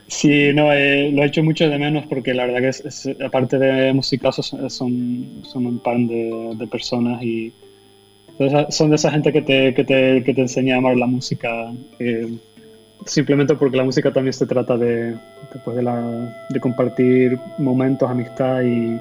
Sí, 0.07 0.53
no, 0.55 0.73
eh, 0.73 1.11
lo 1.13 1.23
he 1.23 1.27
hecho 1.27 1.43
mucho 1.43 1.69
de 1.69 1.79
menos 1.79 2.07
porque 2.07 2.33
la 2.33 2.47
verdad 2.47 2.61
que 2.61 2.69
es, 2.69 3.09
aparte 3.25 3.59
de 3.59 3.93
musicazos 3.93 4.55
son, 4.69 5.43
son 5.43 5.67
un 5.67 5.79
par 5.81 5.99
de, 5.99 6.67
personas 6.71 7.23
y 7.23 7.53
son 8.71 8.91
de 8.91 8.97
esa 8.97 9.11
gente 9.11 9.33
que 9.33 9.43
te, 9.43 9.75
que 9.75 9.85
te, 9.85 10.23
que 10.25 10.33
te 10.33 10.41
enseña 10.41 10.77
a 10.77 10.79
amar 10.79 10.97
la 10.97 11.07
música 11.07 11.73
eh, 11.99 12.39
simplemente 13.05 13.55
porque 13.55 13.77
la 13.77 13.85
música 13.85 14.13
también 14.13 14.33
se 14.33 14.47
trata 14.47 14.77
de, 14.77 15.17
después 15.53 15.77
de, 15.77 15.83
la, 15.83 16.47
de 16.49 16.61
compartir 16.61 17.39
momentos, 17.59 18.11
amistad 18.11 18.63
y, 18.63 18.99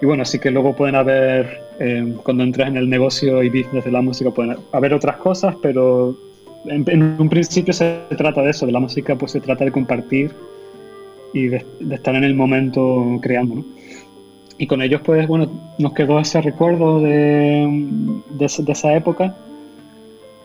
y 0.00 0.06
bueno, 0.06 0.22
así 0.22 0.38
que 0.38 0.50
luego 0.50 0.74
pueden 0.74 0.94
haber, 0.94 1.62
eh, 1.82 2.14
cuando 2.22 2.44
entres 2.44 2.68
en 2.68 2.76
el 2.76 2.90
negocio 2.90 3.42
y 3.42 3.48
business 3.48 3.86
de 3.86 3.90
la 3.90 4.02
música, 4.02 4.30
pueden 4.30 4.56
haber 4.70 4.92
otras 4.92 5.16
cosas, 5.16 5.56
pero 5.62 6.14
en, 6.66 7.16
un 7.18 7.28
principio 7.30 7.72
se 7.72 8.00
trata 8.18 8.42
de 8.42 8.50
eso, 8.50 8.66
de 8.66 8.72
la 8.72 8.80
música 8.80 9.16
pues 9.16 9.32
se 9.32 9.40
trata 9.40 9.64
de 9.64 9.72
compartir 9.72 10.30
y 11.32 11.46
de, 11.46 11.64
estar 11.90 12.14
en 12.14 12.24
el 12.24 12.34
momento 12.34 13.18
creando, 13.22 13.56
¿no? 13.56 13.64
Y 14.58 14.66
con 14.66 14.82
ellos 14.82 15.00
pues 15.02 15.26
bueno, 15.26 15.50
nos 15.78 15.94
quedó 15.94 16.20
ese 16.20 16.42
recuerdo 16.42 17.00
de, 17.00 17.66
de, 18.28 18.44
esa 18.44 18.94
época. 18.94 19.34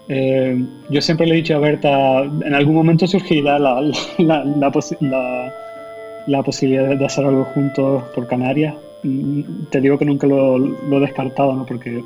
Eh, 0.07 0.63
yo 0.89 1.01
siempre 1.01 1.27
le 1.27 1.33
he 1.33 1.38
dicho 1.38 1.55
a 1.55 1.59
Berta, 1.59 2.23
en 2.23 2.53
algún 2.53 2.75
momento 2.75 3.07
surgirá 3.07 3.59
la, 3.59 3.81
la, 4.19 4.45
la, 4.45 5.53
la 6.27 6.43
posibilidad 6.43 6.95
de 6.95 7.05
hacer 7.05 7.25
algo 7.25 7.43
juntos 7.43 8.03
por 8.15 8.25
Canarias. 8.25 8.75
Mm, 9.04 9.66
te 9.70 9.82
digo 9.82 9.98
que 9.98 10.06
nunca 10.06 10.28
lo, 10.28 10.58
lo 10.58 10.98
he 10.98 11.00
descartado, 11.00 11.54
¿no? 11.54 11.66
Porque 11.66 12.04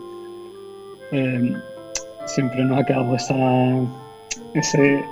eh, 1.11 1.53
siempre 2.25 2.63
nos 2.63 2.79
ha 2.79 2.85
quedado 2.85 3.15
esa, 3.15 3.35
ese, 4.53 5.03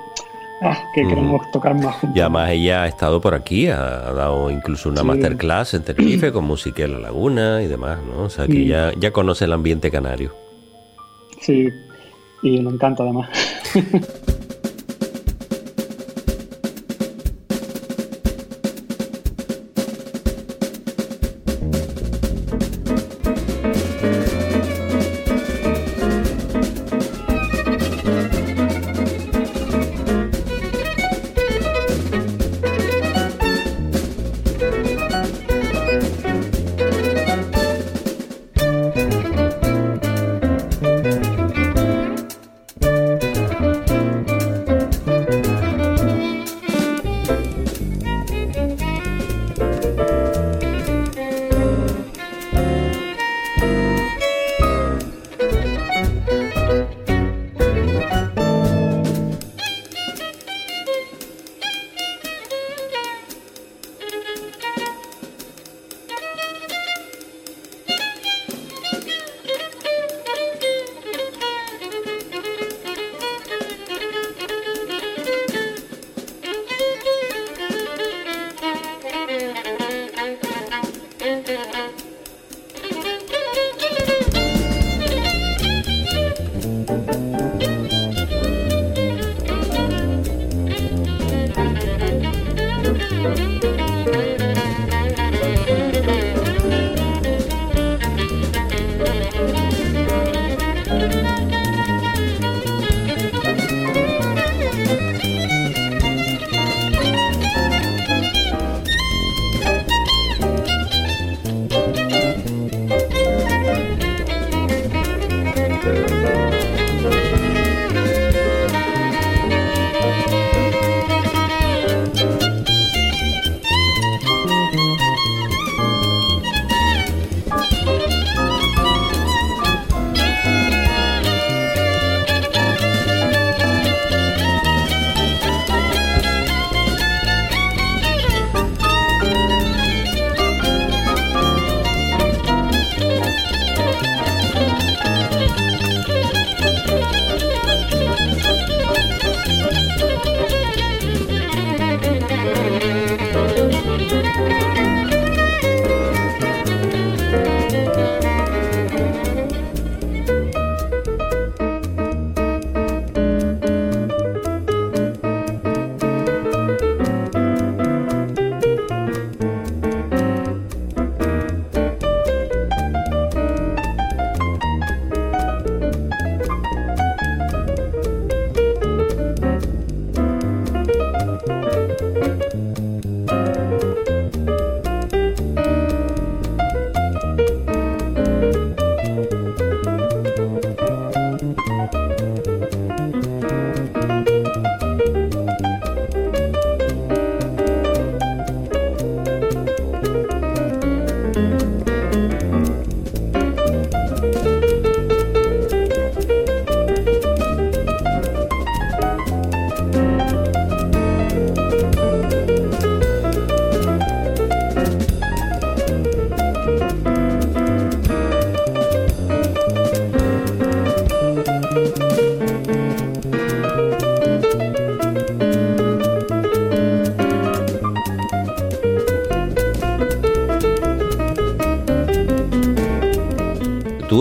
ah, 0.62 0.78
que 0.94 1.08
queremos 1.08 1.42
tocar 1.52 1.76
más 1.76 1.96
juntos. 1.96 2.18
Y 2.18 2.20
además 2.20 2.52
ella 2.52 2.84
ha 2.84 2.88
estado 2.88 3.20
por 3.22 3.34
aquí, 3.34 3.68
ha, 3.68 4.12
dado 4.14 4.52
incluso 4.52 4.90
una 4.90 5.04
masterclass 5.04 5.74
en 5.74 5.84
Tenerife 5.84 6.32
con 6.34 6.46
música 6.46 6.84
en 6.84 6.94
la 6.94 7.00
laguna 7.00 7.62
y 7.64 7.68
demás, 7.68 8.00
¿no? 8.04 8.24
O 8.24 8.30
sea 8.30 8.48
que 8.48 8.66
ya, 8.66 8.92
ya 8.98 9.12
conoce 9.12 9.46
el 9.46 9.54
ambiente 9.54 9.90
canario. 9.90 10.34
Sí, 11.42 11.70
y 12.44 12.62
me 12.62 12.72
encanta 12.72 13.04
además. 13.04 13.30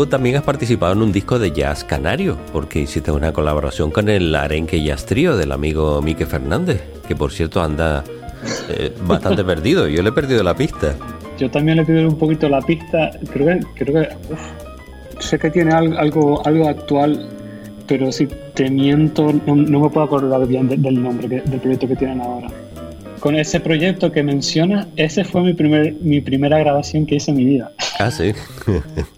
tú 0.07 0.11
también 0.11 0.37
has 0.37 0.45
participado 0.45 0.93
en 0.93 1.03
un 1.03 1.11
disco 1.11 1.37
de 1.41 1.51
jazz 1.51 1.83
canario, 1.83 2.39
porque 2.53 2.79
hiciste 2.79 3.11
una 3.11 3.33
colaboración 3.33 3.91
con 3.91 4.09
el 4.09 4.33
Arenque 4.37 4.81
Jazz 4.81 5.05
Trio 5.05 5.37
del 5.37 5.51
amigo 5.51 6.01
Mique 6.01 6.27
Fernández, 6.27 6.81
que 7.09 7.17
por 7.17 7.33
cierto 7.33 7.61
anda 7.61 8.05
eh, 8.69 8.93
bastante 9.05 9.43
perdido. 9.43 9.89
Yo 9.89 10.05
le 10.05 10.11
he 10.11 10.13
perdido 10.13 10.45
la 10.45 10.55
pista. 10.55 10.95
Yo 11.39 11.51
también 11.51 11.79
le 11.79 11.83
he 11.83 11.87
perdido 11.87 12.09
un 12.09 12.19
poquito 12.19 12.49
la 12.49 12.61
pista. 12.61 13.11
Creo 13.33 13.59
que, 13.59 13.85
creo 13.85 14.03
que 14.03 14.09
sé 15.19 15.41
que 15.41 15.51
tiene 15.51 15.75
algo, 15.75 16.47
algo 16.47 16.69
actual, 16.69 17.29
pero 17.89 18.13
si 18.13 18.29
te 18.55 18.71
miento, 18.71 19.33
no, 19.45 19.57
me 19.57 19.91
puedo 19.91 20.03
acordar 20.03 20.47
bien 20.47 20.69
del 20.69 21.03
nombre 21.03 21.43
del 21.45 21.61
proyecto 21.61 21.89
que 21.89 21.97
tienen 21.97 22.21
ahora. 22.21 22.47
Con 23.19 23.35
ese 23.35 23.59
proyecto 23.59 24.13
que 24.13 24.23
menciona, 24.23 24.87
ese 24.95 25.25
fue 25.25 25.43
mi, 25.43 25.55
primer, 25.55 25.95
mi 25.95 26.21
primera 26.21 26.61
grabación 26.61 27.07
que 27.07 27.17
hice 27.17 27.33
en 27.33 27.39
mi 27.39 27.45
vida. 27.45 27.73
Ah, 27.99 28.13
sí. 28.13 28.33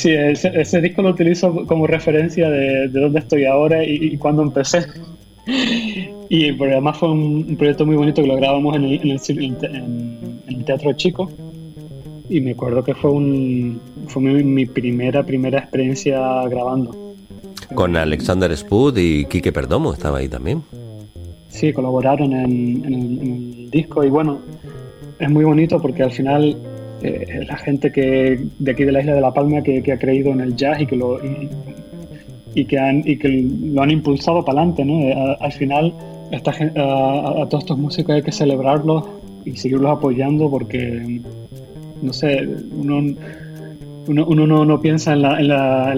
sí, 0.00 0.10
ese, 0.12 0.80
disco 0.80 1.02
lo 1.02 1.10
utilizo 1.10 1.66
como 1.66 1.86
referencia 1.86 2.48
de, 2.50 2.88
de 2.88 3.00
dónde 3.00 3.20
estoy 3.20 3.44
ahora 3.44 3.84
y, 3.84 3.96
y 4.12 4.16
cuándo 4.16 4.42
empecé. 4.42 4.86
Y 6.32 6.52
pero 6.52 6.70
además 6.70 6.96
fue 6.96 7.10
un, 7.10 7.56
proyecto 7.56 7.84
muy 7.84 7.96
bonito 7.96 8.22
que 8.22 8.28
lo 8.28 8.36
grabamos 8.36 8.76
en 8.76 8.84
el, 8.84 9.20
en 9.28 10.38
el, 10.46 10.64
Teatro 10.64 10.92
Chico. 10.92 11.28
Y 12.28 12.40
me 12.40 12.52
acuerdo 12.52 12.84
que 12.84 12.94
fue, 12.94 13.10
un, 13.10 13.80
fue 14.06 14.22
mi, 14.22 14.64
primera, 14.64 15.24
primera 15.24 15.58
experiencia 15.58 16.20
grabando. 16.48 17.16
Con 17.74 17.96
Alexander 17.96 18.56
Spud 18.56 18.96
y 18.96 19.24
Quique 19.24 19.50
Perdomo 19.50 19.92
estaba 19.92 20.18
ahí 20.18 20.28
también. 20.28 20.62
Sí, 21.48 21.72
colaboraron 21.72 22.32
en, 22.32 22.84
el, 22.84 23.70
disco 23.70 24.04
y 24.04 24.08
bueno, 24.08 24.38
es 25.18 25.28
muy 25.28 25.44
bonito 25.44 25.80
porque 25.80 26.04
al 26.04 26.12
final 26.12 26.56
eh, 27.02 27.44
la 27.46 27.56
gente 27.56 27.90
que 27.90 28.40
de 28.58 28.70
aquí 28.70 28.84
de 28.84 28.92
la 28.92 29.00
isla 29.00 29.14
de 29.14 29.20
La 29.20 29.32
Palma 29.32 29.62
que, 29.62 29.82
ha 29.92 29.98
creído 29.98 30.30
en 30.32 30.40
el 30.40 30.56
jazz 30.56 30.80
y 30.80 30.86
que 30.86 30.96
lo, 30.96 31.18
y 32.54 32.64
que, 32.64 32.78
han, 32.78 33.02
y 33.06 33.16
que 33.16 33.28
lo 33.28 33.82
han 33.82 33.90
impulsado 33.90 34.44
para 34.44 34.60
adelante. 34.60 34.84
¿no? 34.84 35.00
Eh, 35.00 35.36
al 35.40 35.52
final, 35.52 35.94
esta, 36.30 36.50
a, 36.50 37.42
a, 37.42 37.48
todos 37.48 37.64
estos 37.64 37.78
músicos 37.78 38.14
hay 38.14 38.22
que 38.22 38.32
celebrarlos 38.32 39.04
y 39.44 39.56
seguirlos 39.56 39.90
apoyando 39.90 40.50
porque, 40.50 41.20
no 42.02 42.12
sé, 42.12 42.46
uno, 42.76 43.14
uno, 44.06 44.26
uno 44.26 44.64
no, 44.64 44.80
piensa 44.80 45.12
en, 45.12 45.22
la, 45.22 45.40
en, 45.40 45.48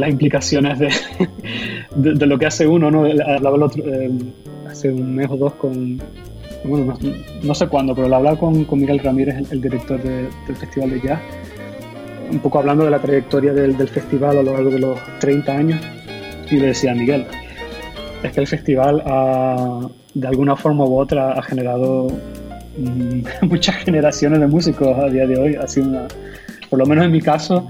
las 0.00 0.10
implicaciones 0.10 0.78
de, 1.96 2.14
de, 2.14 2.26
lo 2.26 2.38
que 2.38 2.46
hace 2.46 2.66
uno. 2.66 2.90
¿no? 2.90 3.04
Hablaba 3.04 3.56
el 3.56 3.62
otro, 3.62 3.84
eh, 3.86 4.10
hace 4.68 4.90
un 4.92 5.14
mes 5.14 5.28
o 5.30 5.36
dos 5.36 5.54
con, 5.54 6.00
bueno, 6.64 6.96
no, 7.42 7.54
sé 7.54 7.66
cuándo, 7.66 7.94
pero 7.94 8.08
lo 8.08 8.16
hablaba 8.16 8.38
con, 8.38 8.66
Miguel 8.72 8.98
Ramírez, 9.00 9.50
el, 9.50 9.60
director 9.60 10.00
del 10.02 10.56
Festival 10.56 10.90
de 10.90 11.00
Jazz, 11.00 11.20
un 12.30 12.38
poco 12.38 12.58
hablando 12.58 12.84
de 12.84 12.90
la 12.90 12.98
trayectoria 12.98 13.52
del, 13.52 13.76
festival 13.88 14.38
a 14.38 14.42
lo 14.42 14.52
largo 14.52 14.70
de 14.70 14.78
los 14.78 14.98
30 15.18 15.52
años 15.52 15.80
y 16.50 16.56
le 16.56 16.68
decía 16.68 16.92
a 16.92 16.94
Miguel, 16.94 17.26
es 18.22 18.32
que 18.32 18.40
el 18.40 18.46
festival 18.46 19.02
de 20.14 20.28
alguna 20.28 20.56
forma 20.56 20.84
u 20.84 20.98
otra 20.98 21.32
ha 21.32 21.42
generado 21.42 22.08
mm, 22.78 23.22
muchas 23.48 23.76
generaciones 23.76 24.40
de 24.40 24.46
músicos 24.46 24.96
a 24.98 25.08
día 25.08 25.26
de 25.26 25.38
hoy. 25.38 25.54
Ha 25.56 25.66
sido 25.66 26.06
por 26.70 26.78
lo 26.78 26.86
menos 26.86 27.04
en 27.04 27.12
mi 27.12 27.20
caso, 27.20 27.68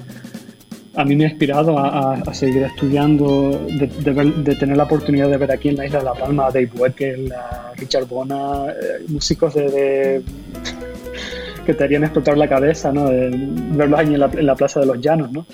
a 0.95 1.05
mí 1.05 1.16
me 1.16 1.24
ha 1.24 1.28
inspirado 1.28 1.78
a, 1.78 2.22
seguir 2.34 2.64
estudiando, 2.64 3.66
de, 3.66 4.57
tener 4.57 4.76
la 4.76 4.84
oportunidad 4.84 5.30
de 5.30 5.38
ver 5.38 5.51
aquí 5.51 5.70
en 5.70 5.76
la 5.76 5.86
isla 5.86 6.01
de 6.01 6.05
La 6.05 6.14
Palma 6.14 6.47
a 6.47 6.51
Dave 6.51 6.70
Weckl, 6.76 7.32
a 7.32 7.72
Richard 7.76 8.07
Bona, 8.07 8.66
eh, 8.68 9.05
músicos 9.09 9.55
de, 9.55 10.22
que 11.66 11.74
te 11.74 11.84
harían 11.84 12.05
explotar 12.05 12.36
la 12.36 12.49
cabeza, 12.49 12.93
¿no? 12.93 13.07
Verlos 13.07 13.99
ahí 13.99 14.14
en 14.14 14.20
la, 14.20 14.55
Plaza 14.55 14.80
de 14.80 14.86
los 14.86 15.01
Llanos, 15.01 15.32
¿no? 15.32 15.47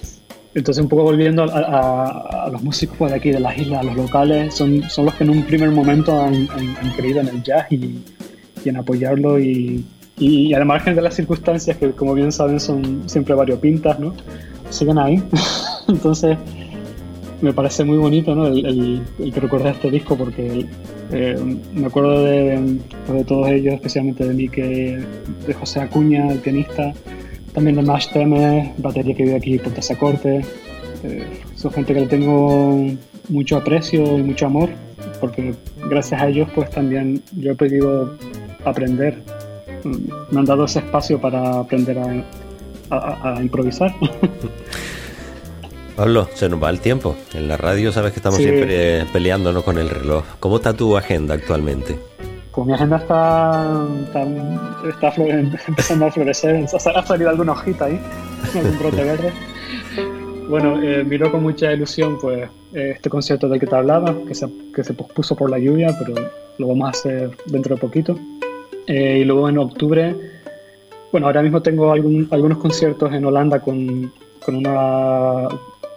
Entonces, 0.54 0.82
un 0.82 0.88
poco 0.88 1.04
volviendo 1.04 1.44
a, 1.44 2.48
los 2.50 2.62
músicos 2.62 3.10
de 3.10 3.16
aquí, 3.16 3.30
de 3.30 3.38
las 3.38 3.56
islas, 3.56 3.84
los 3.84 3.96
locales, 3.96 4.54
son, 4.54 4.80
los 4.80 5.14
que 5.14 5.22
en 5.22 5.30
un 5.30 5.42
primer 5.44 5.70
momento 5.70 6.20
han, 6.20 6.48
creído 6.96 7.20
en 7.20 7.28
el 7.28 7.42
jazz 7.44 7.70
y, 7.70 8.02
en 8.64 8.76
apoyarlo 8.76 9.38
y, 9.38 9.84
y, 10.18 10.52
al 10.52 10.64
margen 10.64 10.96
de 10.96 11.02
las 11.02 11.14
circunstancias 11.14 11.76
que, 11.76 11.92
como 11.92 12.14
bien 12.14 12.32
saben, 12.32 12.58
son 12.58 13.08
siempre 13.08 13.34
variopintas, 13.34 14.00
¿no? 14.00 14.14
Siguen 14.70 14.98
ahí. 14.98 15.22
Entonces, 15.88 16.36
me 17.40 17.52
parece 17.52 17.84
muy 17.84 17.96
bonito. 17.96 18.32
El, 18.46 19.02
que 19.32 19.40
recordé 19.40 19.70
este 19.70 19.90
disco 19.90 20.16
porque 20.16 20.66
eh, 21.12 21.58
me 21.72 21.86
acuerdo 21.86 22.24
de, 22.24 22.80
todos 23.26 23.48
ellos, 23.48 23.74
especialmente 23.74 24.26
de 24.26 24.48
que 24.48 25.04
de 25.46 25.54
José 25.54 25.80
Acuña, 25.80 26.30
el 26.30 26.38
pianista, 26.38 26.92
también 27.52 27.76
de 27.76 27.82
Mash 27.82 28.08
Temes, 28.12 28.70
batería 28.78 29.14
que 29.14 29.24
vive 29.24 29.36
aquí 29.36 29.58
por 29.58 29.72
Tazacorte. 29.72 30.42
Eh, 31.04 31.26
son 31.54 31.72
gente 31.72 31.94
que 31.94 32.00
le 32.00 32.06
tengo 32.06 32.86
mucho 33.28 33.56
aprecio 33.56 34.18
y 34.18 34.22
mucho 34.22 34.46
amor, 34.46 34.70
porque 35.20 35.54
gracias 35.88 36.20
a 36.20 36.28
ellos 36.28 36.48
pues 36.54 36.70
también 36.70 37.22
yo 37.36 37.52
he 37.52 37.54
podido 37.54 38.16
aprender. 38.64 39.22
Mm, 39.84 40.32
me 40.32 40.40
han 40.40 40.44
dado 40.44 40.64
ese 40.64 40.80
espacio 40.80 41.20
para 41.20 41.60
aprender 41.60 41.98
a, 41.98 42.24
improvisar. 43.40 43.94
Pablo, 45.96 46.28
se 46.34 46.48
nos 46.48 46.62
va 46.62 46.70
el 46.70 46.80
tiempo. 46.80 47.16
En 47.34 47.48
la 47.48 47.56
radio 47.56 47.90
sabes 47.90 48.12
que 48.12 48.20
estamos 48.20 48.38
siempre 48.38 49.04
peleándonos 49.12 49.64
con 49.64 49.78
el 49.78 49.90
reloj. 49.90 50.24
¿Cómo 50.38 50.56
está 50.56 50.72
tu 50.72 50.96
agenda 50.96 51.34
actualmente? 51.34 51.98
Pues 52.52 52.66
mi 52.66 52.72
agenda 52.72 52.98
está, 52.98 53.86
está, 54.90 55.14
empezando 55.68 56.06
a 56.06 56.10
florecer, 56.10 56.64
ha 56.64 57.06
salido 57.06 57.30
alguna 57.30 57.52
hojita 57.52 57.86
ahí, 57.86 58.00
algún 58.54 58.78
brote 58.78 59.04
verde. 59.04 59.32
Bueno, 60.48 60.82
eh, 60.82 61.04
miro 61.04 61.30
con 61.30 61.42
mucha 61.42 61.72
ilusión 61.72 62.18
pues 62.18 62.48
eh, 62.72 62.92
este 62.94 63.10
concierto 63.10 63.48
del 63.48 63.60
que 63.60 63.66
te 63.66 63.76
hablaba, 63.76 64.14
que 64.26 64.34
se, 64.34 64.48
que 64.74 64.82
se 64.82 64.94
pospuso 64.94 65.36
por 65.36 65.50
la 65.50 65.58
lluvia, 65.58 65.94
pero 65.98 66.30
lo 66.58 66.68
vamos 66.68 66.86
a 66.86 66.90
hacer 66.90 67.30
dentro 67.46 67.74
de 67.74 67.80
poquito. 67.80 68.18
Eh, 68.86 69.18
y 69.20 69.24
luego 69.24 69.48
en 69.48 69.58
octubre, 69.58 70.16
bueno, 71.12 71.26
ahora 71.26 71.42
mismo 71.42 71.62
tengo 71.62 71.92
algún, 71.92 72.28
algunos 72.30 72.58
conciertos 72.58 73.12
en 73.12 73.24
Holanda 73.24 73.60
con, 73.60 74.12
con 74.44 74.56
una 74.56 75.48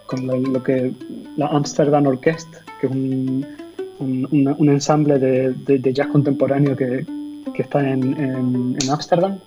con 0.06 0.52
lo 0.52 0.62
que 0.62 0.92
la 1.38 1.46
Amsterdam 1.46 2.06
Orchestra, 2.06 2.60
que 2.80 2.86
es 2.86 2.92
un, 2.92 3.46
un, 3.98 4.68
ensamble 4.68 5.18
de, 5.18 5.92
jazz 5.94 6.08
contemporáneo 6.08 6.76
que, 6.76 7.06
está 7.54 7.80
en 7.88 8.76
Ámsterdam, 8.90 9.38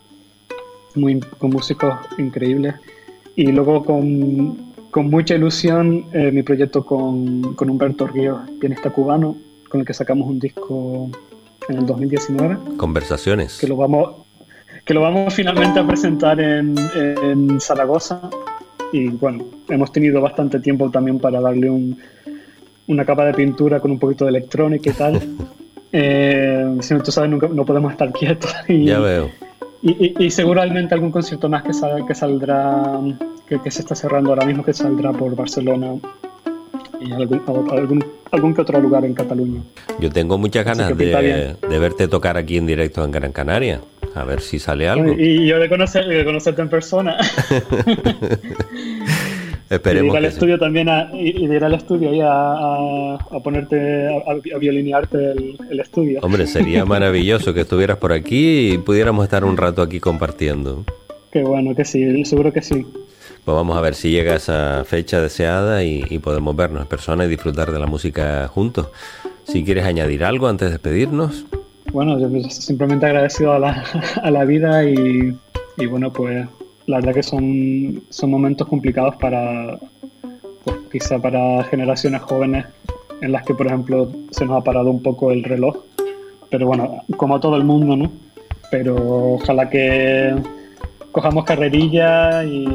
muy 0.96 1.20
con 1.20 1.52
músicos 1.52 1.94
increíbles. 2.18 2.76
Y 3.36 3.52
luego 3.52 3.84
con, 3.84 4.74
mucha 5.10 5.36
ilusión 5.36 6.06
eh, 6.14 6.32
mi 6.32 6.42
proyecto 6.42 6.86
con, 6.86 7.56
Humberto 7.60 8.08
Ríos, 8.08 8.40
pianista 8.60 8.90
cubano, 8.90 9.36
con 9.70 9.82
el 9.82 9.86
que 9.86 9.94
sacamos 9.94 10.28
un 10.28 10.40
disco 10.40 11.10
en 11.68 11.78
el 11.80 11.86
2019. 11.86 12.78
Conversaciones. 12.78 13.58
Que 13.60 13.68
lo 13.68 13.76
vamos, 13.76 14.25
que 14.86 14.94
lo 14.94 15.02
vamos 15.02 15.34
finalmente 15.34 15.80
a 15.80 15.88
presentar 15.88 16.40
en, 16.40 16.76
en 16.96 17.60
Zaragoza. 17.60 18.22
Y 18.94 19.10
bueno, 19.10 19.44
hemos 19.68 19.92
tenido 19.92 20.22
bastante 20.22 20.60
tiempo 20.60 20.90
también 20.92 21.20
para 21.20 21.42
darle 21.42 21.70
un, 21.70 21.98
una 22.88 23.04
capa 23.04 23.26
de 23.26 23.34
pintura 23.34 23.80
con 23.80 23.92
un 23.92 24.00
poquito 24.00 24.26
de 24.26 24.30
electrónica 24.30 24.90
y 24.90 24.94
tal. 24.94 25.22
eh, 25.92 26.78
si 26.82 26.96
tú 27.00 27.12
sabes, 27.12 27.30
nunca, 27.30 27.48
no 27.48 27.66
podemos 27.66 27.92
estar 27.92 28.12
quietos. 28.12 28.54
Y, 28.68 28.86
ya 28.86 29.00
veo. 29.00 29.32
Y, 29.82 30.32
seguramente 30.32 30.96
algún 30.96 31.12
concierto 31.12 31.48
más 31.48 31.62
que, 31.62 31.72
que 32.08 32.16
saldrá, 32.16 33.00
que, 33.48 33.70
se 33.70 33.82
está 33.82 33.94
cerrando 33.94 34.32
ahora 34.32 34.46
mismo, 34.46 34.64
que 34.64 34.74
saldrá 34.74 35.12
por 35.12 35.36
Barcelona 35.36 35.94
y 37.00 37.12
algún, 37.12 38.04
algún, 38.32 38.54
que 38.56 38.62
otro 38.62 38.80
lugar 38.80 39.06
en 39.06 39.14
Cataluña. 39.14 39.62
Yo 40.00 40.10
tengo 40.10 40.40
muchas 40.40 40.66
ganas 40.66 40.98
de, 40.98 41.56
de, 41.70 41.80
verte 41.80 42.08
tocar 42.08 42.36
aquí 42.36 42.58
en 42.58 42.66
directo 42.66 43.04
en 43.04 43.12
Gran 43.12 43.32
Canaria. 43.32 43.80
A 44.16 44.24
ver 44.24 44.40
si 44.42 44.60
sale 44.60 44.88
algo. 44.88 45.14
Y, 45.18 45.46
yo 45.46 45.60
de, 45.60 45.70
conocer, 45.70 46.06
de 46.08 46.24
conocerte 46.24 46.62
en 46.62 46.70
persona. 46.70 47.18
Esperemos. 49.70 50.14
Y 50.14 50.18
ir 50.18 50.18
al 50.18 50.26
estudio 50.26 50.58
también 50.58 50.90
a, 50.90 51.10
ir 51.14 51.64
al 51.64 51.74
estudio 51.74 52.12
ahí 52.12 52.22
a, 52.22 53.16
a, 53.16 53.40
ponerte, 53.44 54.08
a, 54.08 54.58
violinearte 54.58 55.34
el, 55.70 55.80
estudio. 55.80 56.20
Hombre, 56.22 56.48
sería 56.48 56.86
maravilloso 56.86 57.54
que 57.54 57.62
estuvieras 57.62 57.98
por 57.98 58.14
aquí 58.14 58.74
y 58.74 58.78
pudiéramos 58.78 59.26
estar 59.26 59.44
un 59.44 59.58
rato 59.58 59.82
aquí 59.82 60.00
compartiendo. 60.00 60.86
Qué 61.32 61.42
bueno, 61.42 61.76
que 61.76 61.84
sí, 61.84 62.24
seguro 62.24 62.54
que 62.54 62.62
sí. 62.62 62.86
Pues 63.44 63.56
vamos 63.56 63.78
a 63.78 63.82
ver 63.82 63.96
si 63.96 64.12
llega 64.12 64.36
esa 64.36 64.84
fecha 64.86 65.20
deseada 65.20 65.84
y, 65.84 66.20
podemos 66.20 66.56
vernos 66.56 66.84
en 66.84 66.88
persona 66.88 67.26
y 67.26 67.28
disfrutar 67.28 67.72
de 67.72 67.80
la 67.80 67.86
música 67.86 68.48
juntos. 68.48 68.88
Si 69.44 69.64
quieres 69.64 69.86
añadir 69.86 70.24
algo 70.24 70.48
antes 70.48 70.68
de 70.68 70.72
despedirnos. 70.74 71.46
Bueno, 71.92 72.20
yo 72.20 72.50
simplemente 72.50 73.06
agradecido 73.06 73.54
a 73.54 73.60
la, 73.60 73.84
a 74.22 74.32
la 74.32 74.46
vida 74.46 74.84
y, 74.84 75.36
y 75.78 75.86
bueno, 75.86 76.12
pues 76.12 76.48
la 76.88 76.98
verdad 76.98 77.14
que 77.14 77.24
son, 77.24 78.04
son 78.10 78.32
momentos 78.32 78.68
complicados 78.68 79.16
para, 79.16 79.80
pues, 80.64 80.78
quizá 80.92 81.20
para 81.20 81.64
generaciones 81.66 82.22
jóvenes 82.22 82.66
en 83.22 83.32
las 83.32 83.44
que, 83.44 83.54
por 83.54 83.68
ejemplo, 83.68 84.12
se 84.32 84.46
nos 84.46 84.58
ha 84.58 84.64
parado 84.64 84.92
un 84.92 85.02
poco 85.02 85.32
el 85.32 85.44
reloj. 85.44 85.78
Pero 86.50 86.68
bueno, 86.68 87.02
como 87.18 87.40
todo 87.40 87.56
el 87.56 87.64
mundo, 87.64 87.96
¿no? 87.96 88.12
Pero 88.72 88.96
ojalá 89.36 89.70
que, 89.70 90.36
cojamos 91.12 91.46
carrerilla 91.46 92.44
y, 92.44 92.68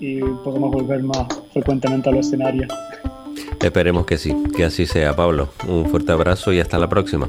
y 0.00 0.20
podamos 0.44 0.72
volver 0.72 1.02
más 1.02 1.26
frecuentemente 1.52 2.08
a 2.08 2.12
los 2.12 2.26
escenarios. 2.26 2.68
Esperemos 3.62 4.04
que 4.04 4.18
sí, 4.18 4.34
que 4.56 4.64
así 4.64 4.84
sea, 4.84 5.14
Pablo. 5.14 5.48
Un 5.66 5.86
fuerte 5.86 6.12
abrazo 6.12 6.52
y 6.52 6.60
hasta 6.60 6.78
la 6.78 6.88
próxima. 6.88 7.28